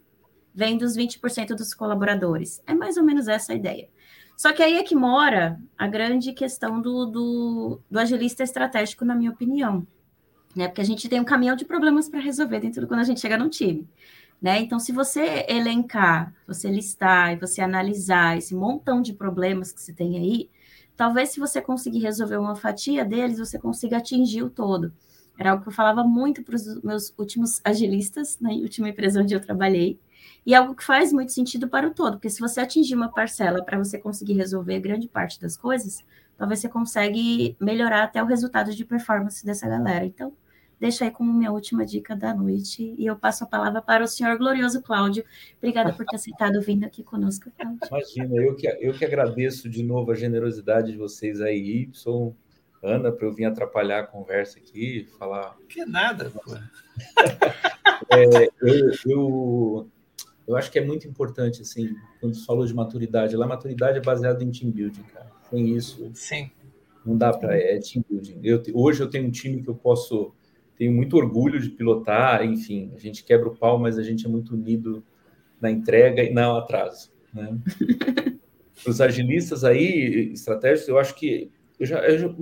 [0.55, 2.62] vem dos 20% dos colaboradores.
[2.66, 3.88] É mais ou menos essa a ideia.
[4.39, 9.16] Só que aí é que mora a grande questão do, do, do agilista estratégico, na
[9.16, 9.84] minha opinião.
[10.55, 10.68] Né?
[10.68, 13.20] Porque a gente tem um caminhão de problemas para resolver dentro do quando a gente
[13.20, 13.89] chega no time.
[14.41, 14.61] Né?
[14.61, 19.93] Então, se você elencar, você listar e você analisar esse montão de problemas que você
[19.93, 20.49] tem aí,
[20.97, 24.93] talvez se você conseguir resolver uma fatia deles, você consiga atingir o todo.
[25.36, 29.34] Era algo que eu falava muito para os meus últimos agilistas, na última empresa onde
[29.34, 29.99] eu trabalhei,
[30.49, 33.62] e algo que faz muito sentido para o todo, porque se você atingir uma parcela
[33.62, 36.03] para você conseguir resolver grande parte das coisas,
[36.38, 40.07] talvez você consegue melhorar até o resultado de performance dessa galera.
[40.07, 40.32] Então,
[40.80, 44.09] deixa aí como minha última dica da noite e eu passo a palavra para o
[44.09, 45.22] senhor glorioso Cláudio.
[45.59, 47.80] Obrigada por ter aceitado vindo aqui conosco, Cláudio.
[47.86, 52.34] Imagina, eu que, eu que agradeço de novo a generosidade de vocês aí, sou
[52.82, 55.59] Ana, para eu vir atrapalhar a conversa aqui, falar.
[55.68, 56.40] Que nada, pô.
[58.16, 59.90] é, eu, eu
[60.49, 64.01] eu acho que é muito importante, assim, quando você falou de maturidade, lá maturidade é
[64.01, 65.30] baseada em team building, cara.
[65.51, 66.11] Tem isso.
[66.14, 66.51] Sim.
[67.05, 67.55] Não dá para.
[67.55, 68.40] É team building.
[68.42, 70.32] Eu, hoje eu tenho um time que eu posso.
[70.78, 74.28] Tenho muito orgulho de pilotar, enfim, a gente quebra o pau, mas a gente é
[74.28, 75.05] muito unido
[75.61, 77.11] na entrega e não atraso.
[77.34, 77.59] Né?
[78.86, 81.51] Os agilistas aí, estratégicos, eu acho que.
[81.78, 82.34] Eu já, eu já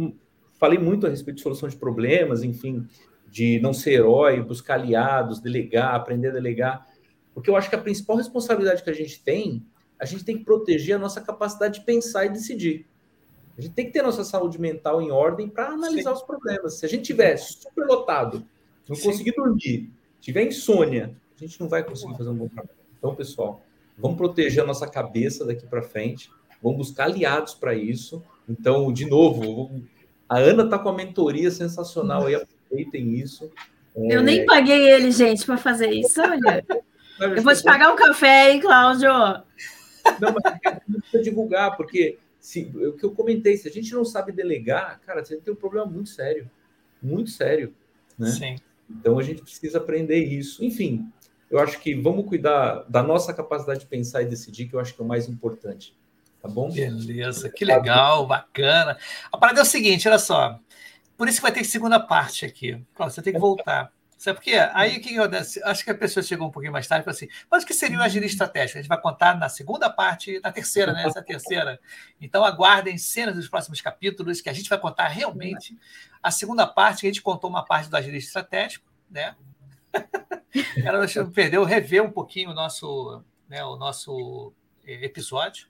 [0.61, 2.87] falei muito a respeito de solução de problemas, enfim,
[3.29, 6.96] de não ser herói, buscar aliados, delegar, aprender a delegar
[7.37, 9.63] porque eu acho que a principal responsabilidade que a gente tem,
[10.01, 12.87] a gente tem que proteger a nossa capacidade de pensar e decidir.
[13.59, 16.17] A gente tem que ter nossa saúde mental em ordem para analisar Sim.
[16.17, 16.79] os problemas.
[16.79, 18.43] Se a gente tiver superlotado,
[18.89, 19.11] não Sim.
[19.11, 22.71] conseguir dormir, tiver insônia, a gente não vai conseguir fazer um bom trabalho.
[22.97, 23.61] Então, pessoal,
[23.99, 26.31] vamos proteger a nossa cabeça daqui para frente,
[26.63, 28.25] vamos buscar aliados para isso.
[28.49, 29.83] Então, de novo,
[30.27, 33.51] a Ana está com a mentoria sensacional aí, aproveitem isso.
[33.95, 34.23] Eu é...
[34.23, 36.65] nem paguei ele, gente, para fazer isso, olha.
[37.21, 39.09] Eu vou te pagar um café, hein, Cláudio?
[39.09, 44.05] Não, mas não precisa divulgar, porque se, o que eu comentei, se a gente não
[44.05, 46.51] sabe delegar, cara, você tem um problema muito sério.
[47.03, 47.75] Muito sério.
[48.19, 48.31] Né?
[48.31, 48.57] Sim.
[48.89, 50.65] Então a gente precisa aprender isso.
[50.65, 51.11] Enfim,
[51.51, 54.95] eu acho que vamos cuidar da nossa capacidade de pensar e decidir, que eu acho
[54.95, 55.97] que é o mais importante.
[56.41, 56.71] Tá bom?
[56.71, 58.97] Beleza, que legal, bacana.
[59.33, 60.61] A parada é o seguinte, olha só.
[61.17, 62.81] Por isso que vai ter segunda parte aqui.
[62.95, 63.91] Cláudio, você tem que voltar.
[64.17, 64.55] Sabe por quê?
[64.73, 65.63] Aí o que acontece?
[65.63, 67.75] Acho que a pessoa chegou um pouquinho mais tarde e falou assim: mas o que
[67.75, 68.79] seria o agilista estratégico?
[68.79, 71.05] A gente vai contar na segunda parte, na terceira, né?
[71.05, 71.79] Essa terceira.
[72.19, 75.77] Então aguardem cenas dos próximos capítulos, que a gente vai contar realmente
[76.23, 79.37] a segunda parte, a gente contou uma parte do agilista estratégico, né?
[80.83, 84.53] Ela perdeu, rever um pouquinho o nosso, né, o nosso
[84.87, 85.69] eh, episódio.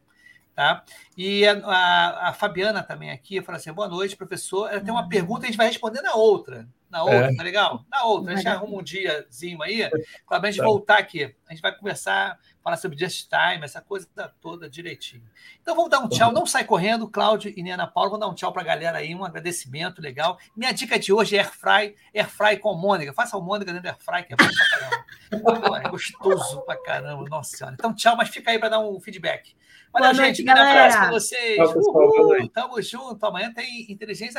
[0.57, 0.83] Tá?
[1.15, 4.71] E a, a, a Fabiana também aqui falou assim: boa noite, professor.
[4.71, 6.67] Ela tem uma pergunta, a gente vai responder na outra.
[6.89, 7.37] Na outra, é.
[7.37, 7.85] tá legal?
[7.91, 9.91] Na outra, a gente arruma um diazinho aí,
[10.27, 10.65] para a gente tá.
[10.65, 11.35] voltar aqui.
[11.47, 14.09] A gente vai começar falar sobre Just Time, essa coisa
[14.41, 15.23] toda direitinho.
[15.63, 18.35] Então vamos dar um tchau, não sai correndo, Cláudio e Nena Paula, vamos dar um
[18.35, 20.37] tchau para a galera aí, um agradecimento legal.
[20.57, 23.13] Minha dica de hoje é Airfry, Airfry com Mônica.
[23.13, 25.79] Faça Mônica dentro do Airfry, que é bom pra caramba.
[25.87, 27.77] é gostoso pra caramba, nossa senhora.
[27.79, 29.55] Então tchau, mas fica aí para dar um feedback.
[29.97, 31.57] Olha, Boa gente, noite, um abraço para vocês.
[31.57, 33.25] Tchau, pessoal, Uhul, tamo junto.
[33.25, 34.35] Amanhã tem inteligência